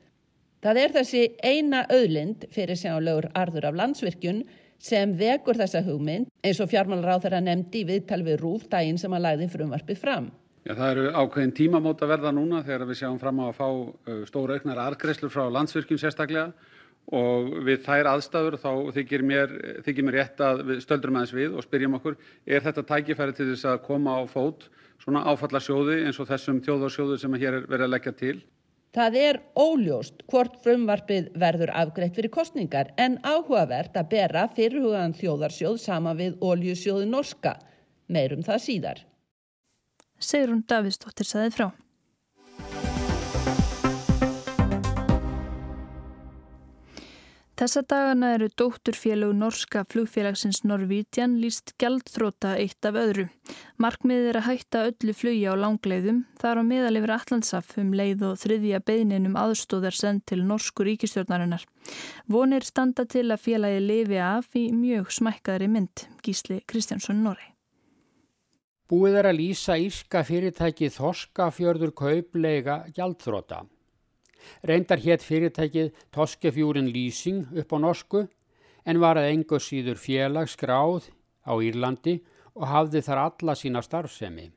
Það 0.64 0.80
er 0.82 0.96
þessi 0.96 1.24
eina 1.46 1.84
auðlind 1.94 2.48
fyrir 2.54 2.80
sjálegur 2.80 3.30
arður 3.38 3.70
af 3.70 3.78
landsvirkjun 3.78 4.42
sem 4.82 5.14
vekur 5.18 5.58
þessa 5.58 5.84
hugmynd 5.86 6.32
eins 6.46 6.60
og 6.62 6.72
fjármálar 6.72 7.18
á 7.18 7.24
þeirra 7.24 7.42
nefndi 7.44 7.84
viðtal 7.88 8.24
við 8.26 8.42
rúf 8.42 8.68
daginn 8.72 9.00
sem 9.02 9.14
að 9.14 9.26
lagði 9.26 9.50
frumvarpið 9.54 10.02
fram. 10.02 10.32
Já, 10.68 10.74
það 10.76 10.90
eru 10.92 11.12
ákveðin 11.16 11.54
tímamót 11.56 12.02
að 12.04 12.12
verða 12.12 12.34
núna 12.36 12.64
þegar 12.66 12.90
við 12.90 13.00
sjáum 13.00 13.20
fram 13.22 13.38
á 13.40 13.46
að 13.48 13.60
fá 13.60 13.68
stóra 14.28 14.58
auknar 14.58 14.82
argreslur 14.84 15.32
frá 15.32 15.46
landsvirkjum 15.54 16.02
sérstaklega 16.02 16.50
og 17.16 17.54
við 17.64 17.86
þær 17.86 18.10
aðstæður 18.12 18.58
þá 18.60 18.72
þykir 18.98 19.24
mér, 19.24 19.54
þykir 19.86 20.04
mér 20.04 20.18
rétt 20.20 20.44
að 20.44 20.66
við 20.68 20.82
stöldrum 20.84 21.20
aðeins 21.22 21.36
við 21.38 21.56
og 21.56 21.64
spyrjum 21.64 21.96
okkur 22.02 22.18
er 22.44 22.66
þetta 22.66 22.84
tækifæri 22.90 23.38
til 23.38 23.48
þess 23.54 23.70
að 23.72 23.80
koma 23.86 24.18
á 24.20 24.22
fót 24.28 24.68
svona 25.02 25.24
áfallasjóði 25.32 26.04
eins 26.06 26.20
og 26.22 26.30
þessum 26.30 26.62
þjóðarsjóðu 26.66 27.18
sem 27.22 27.38
hér 27.40 27.62
er 27.62 27.68
verið 27.70 27.88
að 27.88 27.94
leggja 27.96 28.14
til. 28.20 28.38
Það 28.98 29.18
er 29.22 29.40
óljóst 29.60 30.24
hvort 30.32 30.56
frumvarpið 30.64 31.30
verður 31.38 31.74
afgreitt 31.76 32.16
fyrir 32.18 32.34
kostningar 32.34 32.94
en 32.98 33.20
áhugavert 33.22 33.98
að 34.00 34.10
bera 34.16 34.48
fyrirhugaðan 34.56 35.18
þjóðarsjóð 35.20 35.80
sama 35.84 36.16
við 36.18 36.40
óljusjóðu 36.42 37.06
norska. 37.12 37.58
Meirum 38.08 38.46
það 38.48 38.64
síðar. 38.64 39.04
Segrun 40.18 40.64
Davistóttir 40.66 41.28
saði 41.30 41.54
frá. 41.54 41.68
Þessa 47.58 47.82
dagana 47.90 48.28
eru 48.36 48.52
dótturfélög 48.54 49.32
norska 49.34 49.82
flugfélagsins 49.90 50.60
Norvítian 50.70 51.40
líst 51.42 51.72
gjaldþróta 51.82 52.52
eitt 52.62 52.86
af 52.86 53.00
öðru. 53.02 53.24
Markmiðið 53.82 54.28
er 54.30 54.38
að 54.38 54.46
hætta 54.46 54.82
öllu 54.92 55.16
flugi 55.18 55.48
á 55.50 55.58
langleiðum 55.58 56.20
þar 56.38 56.62
á 56.62 56.64
meðal 56.68 57.00
yfir 57.00 57.14
Allandsaf 57.16 57.72
um 57.82 57.96
leið 57.98 58.22
og 58.28 58.36
þriðja 58.44 58.80
beðninum 58.86 59.40
aðstóðar 59.42 59.98
send 59.98 60.22
til 60.30 60.44
norsku 60.46 60.86
ríkistjórnarinnar. 60.86 61.66
Vonir 62.30 62.68
standa 62.68 63.08
til 63.10 63.26
að 63.32 63.42
félagi 63.48 63.80
lifi 63.82 64.20
af 64.22 64.54
í 64.54 64.68
mjög 64.78 65.10
smækkaðri 65.18 65.70
mynd, 65.74 66.04
Gísli 66.22 66.60
Kristjánsson 66.70 67.24
Norri. 67.26 67.56
Búið 68.86 69.18
er 69.24 69.32
að 69.32 69.40
lýsa 69.42 69.80
írska 69.82 70.22
fyrirtæki 70.30 70.92
Þorskafjörður 70.94 71.96
kaupleiga 72.04 72.84
gjaldþróta. 72.94 73.64
Reyndar 74.64 75.02
hétt 75.04 75.24
fyrirtækið 75.26 75.94
Toskefjúrin 76.14 76.92
Lýsing 76.94 77.48
upp 77.58 77.74
á 77.74 77.78
norsku 77.82 78.26
en 78.86 79.02
var 79.04 79.20
að 79.20 79.32
engu 79.34 79.60
síður 79.60 80.00
félag 80.00 80.52
skráð 80.52 81.10
á 81.44 81.54
Írlandi 81.60 82.20
og 82.56 82.68
hafði 82.72 83.04
þar 83.06 83.24
alla 83.24 83.56
sína 83.56 83.84
starfsemi. 83.86 84.52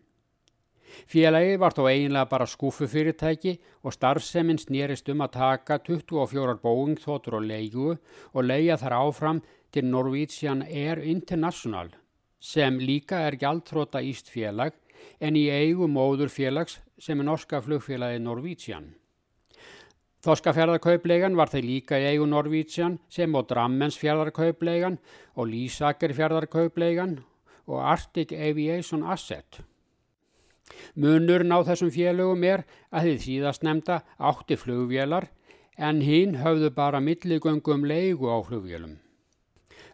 Félagi 1.06 1.56
var 1.62 1.74
þó 1.76 1.84
eiginlega 1.86 2.26
bara 2.30 2.46
skúfufyrirtæki 2.50 3.56
og 3.86 3.94
starfsemin 3.94 4.58
snýrist 4.58 5.10
um 5.12 5.22
að 5.22 5.36
taka 5.38 5.78
24 5.86 6.58
bóingþótur 6.64 7.38
og 7.38 7.46
leigu 7.46 7.94
og 7.94 8.46
leia 8.46 8.78
þar 8.80 8.98
áfram 8.98 9.42
til 9.70 9.86
Norwegian 9.86 10.64
Air 10.66 11.02
International 11.02 11.92
sem 12.40 12.78
líka 12.80 13.20
er 13.28 13.36
gjaldtróta 13.36 14.00
íst 14.02 14.30
félag 14.32 14.72
en 15.20 15.36
í 15.36 15.46
eigu 15.52 15.86
móður 15.88 16.32
félags 16.32 16.80
sem 16.98 17.20
er 17.20 17.28
norska 17.28 17.60
flugfélagi 17.60 18.18
Norwegian. 18.24 18.94
Þoskafjörðarkaupleigan 20.20 21.36
var 21.38 21.48
þeir 21.48 21.64
líka 21.64 21.96
í 21.96 22.10
eigu 22.10 22.26
Norvítsjan 22.28 22.98
sem 23.08 23.32
og 23.38 23.46
Drammensfjörðarkaupleigan 23.48 24.98
og 25.32 25.48
Lísakerfjörðarkaupleigan 25.48 27.14
og 27.64 27.78
Arctic 27.80 28.34
Aviation 28.36 29.06
Asset. 29.08 29.62
Munurinn 30.94 31.54
á 31.56 31.64
þessum 31.64 31.88
félögum 31.94 32.44
er 32.44 32.66
að 32.92 33.08
þið 33.08 33.22
síðast 33.24 33.64
nefnda 33.64 34.02
átti 34.18 34.58
flugvélar 34.60 35.30
en 35.80 36.02
hinn 36.04 36.36
höfðu 36.42 36.68
bara 36.76 37.00
milligöngum 37.00 37.86
leigu 37.88 38.28
á 38.28 38.38
flugvélum. 38.44 38.98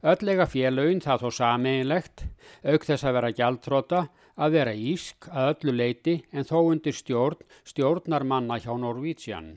Öllega 0.02 0.48
félögin 0.50 1.02
það 1.02 1.22
þó 1.22 1.30
sameinlegt, 1.38 2.24
auk 2.66 2.84
þess 2.84 3.06
að 3.06 3.16
vera 3.16 3.30
gjaldtróta, 3.38 4.02
að 4.36 4.58
vera 4.58 4.74
ísk 4.74 5.30
að 5.30 5.52
öllu 5.54 5.76
leiti 5.78 6.16
en 6.32 6.44
þó 6.44 6.58
undir 6.72 6.98
stjórn 6.98 7.46
stjórnar 7.64 8.26
manna 8.26 8.58
hjá 8.58 8.74
Norvítsjan. 8.74 9.54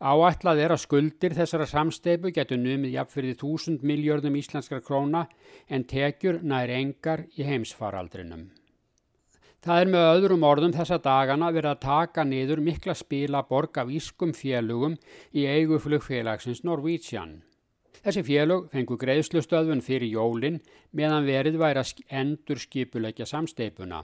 Áætlað 0.00 0.60
er 0.64 0.74
að 0.74 0.82
skuldir 0.84 1.36
þessara 1.36 1.68
samsteipu 1.70 2.32
getur 2.34 2.60
numið 2.60 2.96
jafnfyrði 2.98 3.36
þúsund 3.40 3.86
miljörðum 3.86 4.36
íslenskar 4.40 4.82
króna 4.84 5.26
en 5.68 5.86
tekjur 5.88 6.42
nær 6.42 6.72
engar 6.72 7.24
í 7.38 7.46
heimsfaraldrinum. 7.48 8.50
Það 9.64 9.80
er 9.80 9.88
með 9.94 10.06
öðrum 10.10 10.42
orðum 10.44 10.72
þessa 10.76 10.98
dagana 11.00 11.48
verið 11.48 11.70
að 11.70 11.84
taka 11.86 12.24
niður 12.28 12.60
mikla 12.60 12.92
spila 12.98 13.40
borg 13.48 13.78
af 13.80 13.88
ískum 13.88 14.34
félugum 14.36 14.98
í 15.32 15.46
eigu 15.48 15.78
flugfélagsins 15.80 16.60
Norvítsjan. 16.68 17.38
Þessi 18.04 18.20
félug 18.26 18.66
fengu 18.74 18.98
greiðslustöðun 19.00 19.80
fyrir 19.80 20.12
jólinn 20.12 20.60
meðan 20.92 21.24
verið 21.24 21.56
væri 21.62 21.80
að 21.80 22.04
endur 22.12 22.60
skipulegja 22.60 23.24
samsteipuna. 23.30 24.02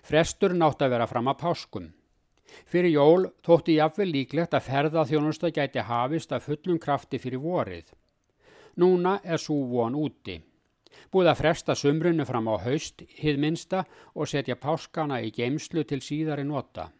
Frestur 0.00 0.56
nátt 0.56 0.80
að 0.80 0.94
vera 0.96 1.06
fram 1.10 1.28
að 1.28 1.40
páskum. 1.42 1.90
Fyrir 2.68 2.92
jól 2.92 3.28
þótti 3.44 3.78
jáfnvel 3.78 4.08
líklegt 4.12 4.54
að 4.56 4.66
ferðaþjónusta 4.68 5.50
gæti 5.54 5.84
hafist 5.84 6.32
af 6.32 6.48
fullum 6.48 6.78
krafti 6.80 7.20
fyrir 7.20 7.42
vorið. 7.42 7.92
Núna 8.78 9.18
er 9.24 9.40
svo 9.42 9.58
von 9.72 9.96
úti. 9.98 10.38
Búið 11.12 11.30
að 11.32 11.40
fresta 11.40 11.74
sumrunu 11.78 12.24
fram 12.28 12.48
á 12.52 12.56
haust, 12.60 13.02
hið 13.20 13.40
minsta 13.40 13.84
og 14.14 14.28
setja 14.28 14.58
páskana 14.60 15.20
í 15.24 15.32
geimslu 15.32 15.84
til 15.84 16.00
síðari 16.04 16.44
nota. 16.44 16.90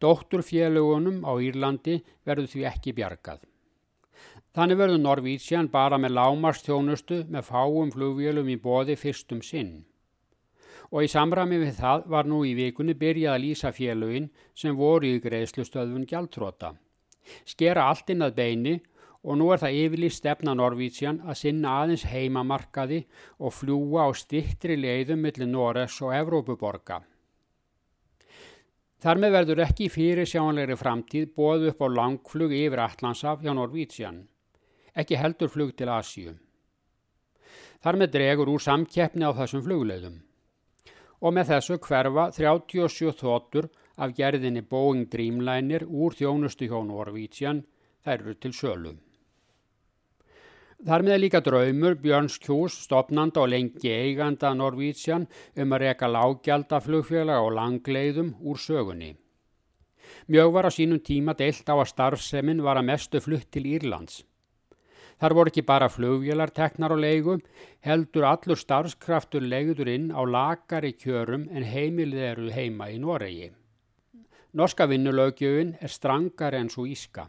Dótturfélugunum 0.00 1.22
á 1.24 1.32
Írlandi 1.40 2.00
verður 2.26 2.50
því 2.52 2.66
ekki 2.72 2.96
bjargað. 2.96 3.44
Þannig 4.56 4.80
verður 4.80 5.04
Norvítsjan 5.04 5.70
bara 5.70 5.98
með 6.00 6.16
lámarstjónustu 6.18 7.22
með 7.30 7.46
fáum 7.52 7.92
flugvélum 7.94 8.48
í 8.50 8.58
bóði 8.60 8.96
fyrstum 8.98 9.44
sinn 9.46 9.84
og 10.90 11.06
í 11.06 11.10
samrami 11.10 11.60
við 11.62 11.76
það 11.78 12.06
var 12.10 12.28
nú 12.28 12.42
í 12.46 12.54
vikunni 12.58 12.96
byrjað 12.98 13.36
að 13.36 13.42
lýsa 13.44 13.70
félögin 13.74 14.30
sem 14.58 14.76
voru 14.76 15.10
í 15.14 15.20
greiðslustöðun 15.22 16.06
gjaldtróta. 16.10 16.74
Skera 17.46 17.86
allt 17.90 18.10
inn 18.10 18.26
að 18.26 18.36
beini 18.40 18.74
og 19.22 19.36
nú 19.38 19.50
er 19.54 19.60
það 19.62 19.76
yfirlýst 19.84 20.22
stefna 20.22 20.54
Norvítsjan 20.56 21.20
að 21.28 21.38
sinna 21.42 21.76
aðeins 21.82 22.06
heimamarkaði 22.10 23.04
og 23.38 23.54
fljúa 23.54 24.08
á 24.08 24.10
stittri 24.16 24.78
leiðum 24.80 25.22
millir 25.22 25.50
Noregs 25.50 26.00
og 26.02 26.14
Evrópuborga. 26.16 27.02
Þar 29.00 29.20
með 29.20 29.34
verður 29.36 29.62
ekki 29.64 29.88
fyrir 29.88 30.28
sjáanlegri 30.28 30.76
framtíð 30.76 31.30
bóð 31.36 31.70
upp 31.70 31.84
á 31.84 31.88
langflug 31.88 32.52
yfir 32.52 32.82
Allandsaf 32.84 33.44
hjá 33.44 33.54
Norvítsjan, 33.56 34.24
ekki 34.92 35.16
heldur 35.16 35.52
flug 35.52 35.72
til 35.76 35.88
Asju. 35.88 36.34
Þar 37.80 37.96
með 37.96 38.12
dregur 38.16 38.50
úr 38.52 38.60
samkeppni 38.60 39.24
á 39.24 39.32
þessum 39.32 39.64
flugleiðum 39.64 40.18
og 41.20 41.36
með 41.36 41.52
þessu 41.52 41.78
hverfa 41.84 42.30
37 42.36 43.12
þóttur 43.20 43.68
af 44.00 44.16
gerðinni 44.16 44.62
Boeing 44.64 45.08
Dreamliner 45.12 45.84
úr 45.86 46.16
þjónustu 46.16 46.70
hjá 46.70 46.80
Norvítsjan 46.86 47.64
þær 48.04 48.18
eru 48.18 48.34
til 48.40 48.52
sölu. 48.56 48.92
Þar 50.80 51.02
með 51.04 51.18
líka 51.20 51.42
draumur 51.44 51.98
Björns 52.00 52.38
Kjús, 52.40 52.78
stopnanda 52.86 53.42
og 53.42 53.50
lengi 53.52 53.90
eiganda 53.92 54.54
Norvítsjan 54.56 55.26
um 55.60 55.74
að 55.76 55.82
reka 55.84 56.08
lágjaldaflugfélag 56.08 57.44
og 57.44 57.52
langleiðum 57.58 58.32
úr 58.40 58.56
sögunni. 58.56 59.12
Mjög 60.32 60.54
var 60.54 60.68
á 60.68 60.70
sínum 60.72 61.02
tíma 61.04 61.36
deilt 61.36 61.68
á 61.68 61.76
að 61.76 61.90
starfseminn 61.92 62.64
var 62.64 62.80
að 62.80 62.88
mestu 62.88 63.20
flutt 63.20 63.50
til 63.52 63.68
Írlands. 63.68 64.22
Þar 65.20 65.34
voru 65.36 65.50
ekki 65.52 65.62
bara 65.68 65.90
flugvélar 65.92 66.50
teknar 66.56 66.94
á 66.96 66.98
leigu, 66.98 67.36
heldur 67.84 68.24
allur 68.24 68.56
starfskraftur 68.56 69.44
leigudur 69.44 69.88
inn 69.92 70.08
á 70.16 70.24
lakari 70.24 70.94
kjörum 70.96 71.44
en 71.52 71.66
heimilið 71.68 72.22
eru 72.30 72.52
heima 72.54 72.88
í 72.88 72.96
Noregi. 73.02 73.50
Norska 74.56 74.86
vinnulögjöfin 74.88 75.76
er 75.80 75.92
strangar 75.92 76.56
en 76.56 76.72
svo 76.72 76.86
íska. 76.88 77.28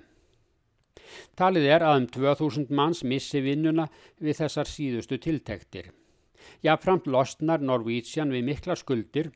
Talið 1.35 1.67
er 1.67 1.83
að 1.83 1.97
um 1.99 2.07
2000 2.15 2.71
manns 2.71 3.03
missi 3.03 3.43
vinnuna 3.43 3.89
við 4.23 4.39
þessar 4.39 4.71
síðustu 4.71 5.19
tiltektir. 5.19 5.91
Jáfnframt 6.63 7.11
losnar 7.11 7.59
Norvítsjan 7.59 8.31
við 8.31 8.47
mikla 8.47 8.79
skuldir 8.79 9.33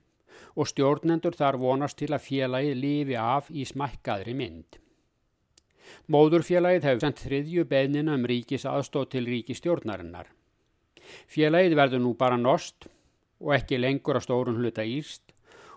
og 0.56 0.72
stjórnendur 0.72 1.36
þar 1.36 1.60
vonast 1.60 2.00
til 2.00 2.14
að 2.16 2.24
félagi 2.30 2.74
lifi 2.80 3.20
af 3.20 3.52
í 3.52 3.68
smækkaðri 3.68 4.34
mynd. 4.40 4.80
Móðurfélagið 6.12 6.88
hefur 6.90 7.04
sendt 7.04 7.22
þriðju 7.26 7.68
beðnina 7.70 8.16
um 8.18 8.26
ríkis 8.30 8.66
aðstóð 8.70 9.08
til 9.14 9.26
ríkistjórnarinnar. 9.30 10.28
Félagið 11.30 11.78
verður 11.78 12.04
nú 12.04 12.14
bara 12.18 12.38
nost 12.38 12.90
og 13.42 13.54
ekki 13.58 13.80
lengur 13.80 14.20
að 14.20 14.28
stórun 14.28 14.60
hluta 14.62 14.86
írst 14.86 15.34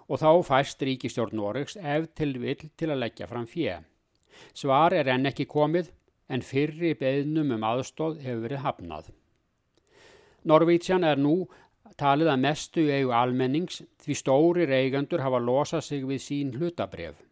og 0.09 0.23
þá 0.23 0.31
fæst 0.49 0.83
ríkistjórn 0.85 1.37
Noregs 1.37 1.77
ef 1.77 2.09
til 2.17 2.35
vill 2.41 2.71
til 2.77 2.91
að 2.91 3.03
leggja 3.05 3.29
fram 3.29 3.47
fjö. 3.47 3.79
Svar 4.57 4.95
er 4.97 5.11
enn 5.13 5.29
ekki 5.29 5.49
komið 5.51 5.91
en 6.33 6.45
fyrri 6.45 6.95
beðnum 6.99 7.55
um 7.57 7.65
aðstóð 7.65 8.21
hefur 8.25 8.45
verið 8.47 8.65
hafnað. 8.65 9.11
Norvítsjan 10.49 11.05
er 11.05 11.21
nú 11.21 11.49
talið 12.01 12.31
að 12.33 12.43
mestu 12.45 12.85
eigu 12.89 13.13
almennings 13.17 13.83
því 14.05 14.17
stóri 14.17 14.69
reigandur 14.69 15.25
hafa 15.25 15.41
losað 15.43 15.85
sig 15.89 16.05
við 16.07 16.23
sín 16.25 16.55
hlutabref. 16.57 17.25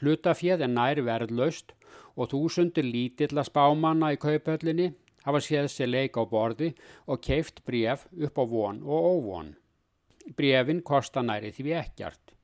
Hlutafjöð 0.00 0.62
er 0.64 0.72
nær 0.72 1.00
verðlaust 1.04 1.72
og 2.16 2.30
þúsundir 2.32 2.86
lítilla 2.88 3.44
spámanna 3.46 4.12
í 4.14 4.20
kaupöllinni 4.20 4.92
hafa 5.26 5.42
séð 5.42 5.68
sér 5.72 5.90
leik 5.92 6.16
á 6.16 6.22
borði 6.30 6.72
og 7.06 7.22
keift 7.26 7.62
bref 7.68 8.06
upp 8.14 8.40
á 8.40 8.44
von 8.52 8.82
og 8.82 9.08
óvon. 9.12 9.54
Brefin 10.36 10.82
kosta 10.82 11.22
næri 11.22 11.52
því 11.54 11.74
ekkert. 11.80 12.34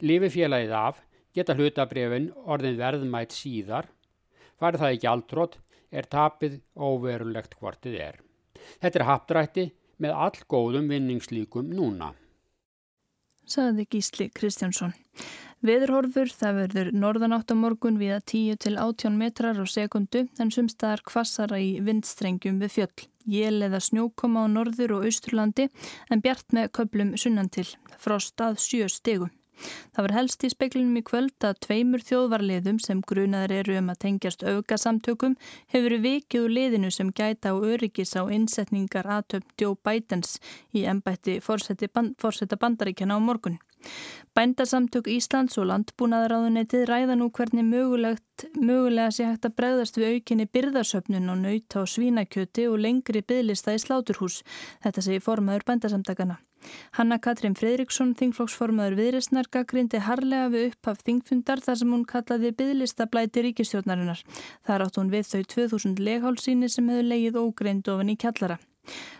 Lifi 0.00 0.30
félagið 0.38 0.74
af 0.76 1.00
geta 1.36 1.56
hlutabrefin 1.56 2.30
orðin 2.44 2.78
verðmætt 2.80 3.34
síðar. 3.36 3.88
Farið 4.60 4.82
það 4.82 4.94
ekki 4.96 5.10
aldrótt 5.12 5.58
er 5.90 6.08
tapið 6.12 6.60
óverulegt 6.76 7.58
hvortið 7.60 7.98
er. 8.00 8.20
Þetta 8.80 9.00
er 9.00 9.08
hapdrætti 9.10 9.66
með 10.02 10.16
all 10.26 10.38
góðum 10.48 10.88
vinningslíkum 10.92 11.68
núna. 11.72 12.12
Saði 13.46 13.86
Gísli 13.86 14.26
Kristjánsson. 14.34 14.96
Veðurhorfur 15.64 16.28
það 16.28 16.58
verður 16.60 16.88
norðanátt 16.92 17.48
á 17.48 17.56
morgun 17.56 17.96
við 17.96 18.12
að 18.18 18.24
10 18.32 18.58
til 18.60 18.74
18 18.76 19.14
metrar 19.16 19.56
á 19.56 19.64
sekundu 19.64 20.26
en 20.36 20.52
sumstaðar 20.52 21.00
kvassara 21.08 21.56
í 21.62 21.78
vindstrengjum 21.80 22.58
við 22.60 22.74
fjöll. 22.74 23.06
Jél 23.24 23.64
eða 23.64 23.80
snjókoma 23.80 24.44
á 24.44 24.52
norður 24.52 24.98
og 24.98 25.08
austurlandi 25.08 25.70
en 26.12 26.20
bjart 26.20 26.52
með 26.52 26.70
köplum 26.76 27.16
sunnan 27.16 27.48
til, 27.48 27.66
frost 27.96 28.36
að 28.44 28.60
sjö 28.60 28.90
stegum. 28.92 29.32
Það 29.96 30.04
var 30.04 30.12
helst 30.12 30.44
í 30.44 30.50
speklinum 30.52 31.00
í 31.00 31.02
kvöld 31.08 31.44
að 31.48 31.60
tveimur 31.64 32.02
þjóðvarliðum 32.04 32.78
sem 32.84 33.00
grunaður 33.00 33.54
eru 33.56 33.78
um 33.80 33.88
að 33.88 34.00
tengjast 34.04 34.44
augasamtökum 34.44 35.38
hefur 35.72 35.96
vikið 36.04 36.44
úr 36.44 36.56
liðinu 36.58 36.90
sem 36.92 37.12
gæta 37.16 37.54
á 37.54 37.56
öryggis 37.56 38.12
á 38.20 38.28
innsetningar 38.28 39.08
aðtöfn 39.16 39.56
Joe 39.56 39.78
Bidens 39.80 40.36
í 40.76 40.84
ennbætti 40.84 41.38
fórsetta 41.40 42.60
bandaríkjana 42.60 43.16
á 43.16 43.20
morgun. 43.24 43.56
Bændasamtök 44.36 45.06
Íslands 45.08 45.56
og 45.56 45.64
landbúnaðaráðunetið 45.70 46.82
ræða 46.90 47.14
nú 47.16 47.30
hvernig 47.32 47.64
mögulega 47.64 49.06
sé 49.08 49.24
hægt 49.24 49.48
að 49.48 49.54
bregðast 49.56 49.96
við 49.96 50.18
aukinni 50.18 50.44
byrðarsöfnun 50.52 51.30
og 51.32 51.38
nauta 51.40 51.80
á 51.80 51.84
svínakjöti 51.88 52.66
og 52.68 52.76
lengri 52.84 53.22
byðlista 53.24 53.72
í 53.72 53.80
sláturhús. 53.80 54.42
Þetta 54.84 55.06
segir 55.06 55.24
formaður 55.24 55.64
bændasamtakana. 55.70 56.36
Hanna 56.98 57.16
Katrín 57.16 57.56
Fredriksson, 57.56 58.12
þingflokksformaður 58.18 58.98
viðresnar, 59.00 59.48
gaggrindi 59.48 60.04
harlega 60.04 60.52
við 60.52 60.70
upphaf 60.70 61.00
þingfundar 61.06 61.64
þar 61.64 61.80
sem 61.80 61.92
hún 61.96 62.06
kallaði 62.12 62.52
byðlistablæti 62.60 63.48
ríkistjórnarinnar. 63.48 64.20
Þar 64.68 64.86
átt 64.86 65.00
hún 65.00 65.12
við 65.16 65.28
þau 65.32 65.42
2000 65.56 66.02
leghálsíni 66.08 66.68
sem 66.68 66.88
hefur 66.92 67.12
leið 67.12 67.40
ógreind 67.40 67.88
ofan 67.88 68.12
í 68.12 68.20
kjallara. 68.20 68.58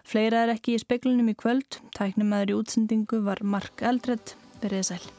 Fleira 0.06 0.44
er 0.44 0.58
ekki 0.58 0.76
í 0.76 0.82
speklunum 0.82 1.32
í 1.32 1.38
kvöld. 1.38 1.80
Tæknum 1.96 2.34
aður 2.36 2.52
í 2.52 2.58
útsendingu 2.60 3.24
var 3.24 3.40
Mark 3.42 3.80
Eldred. 3.80 4.36
Verðið 4.62 4.90
sæl. 4.92 5.15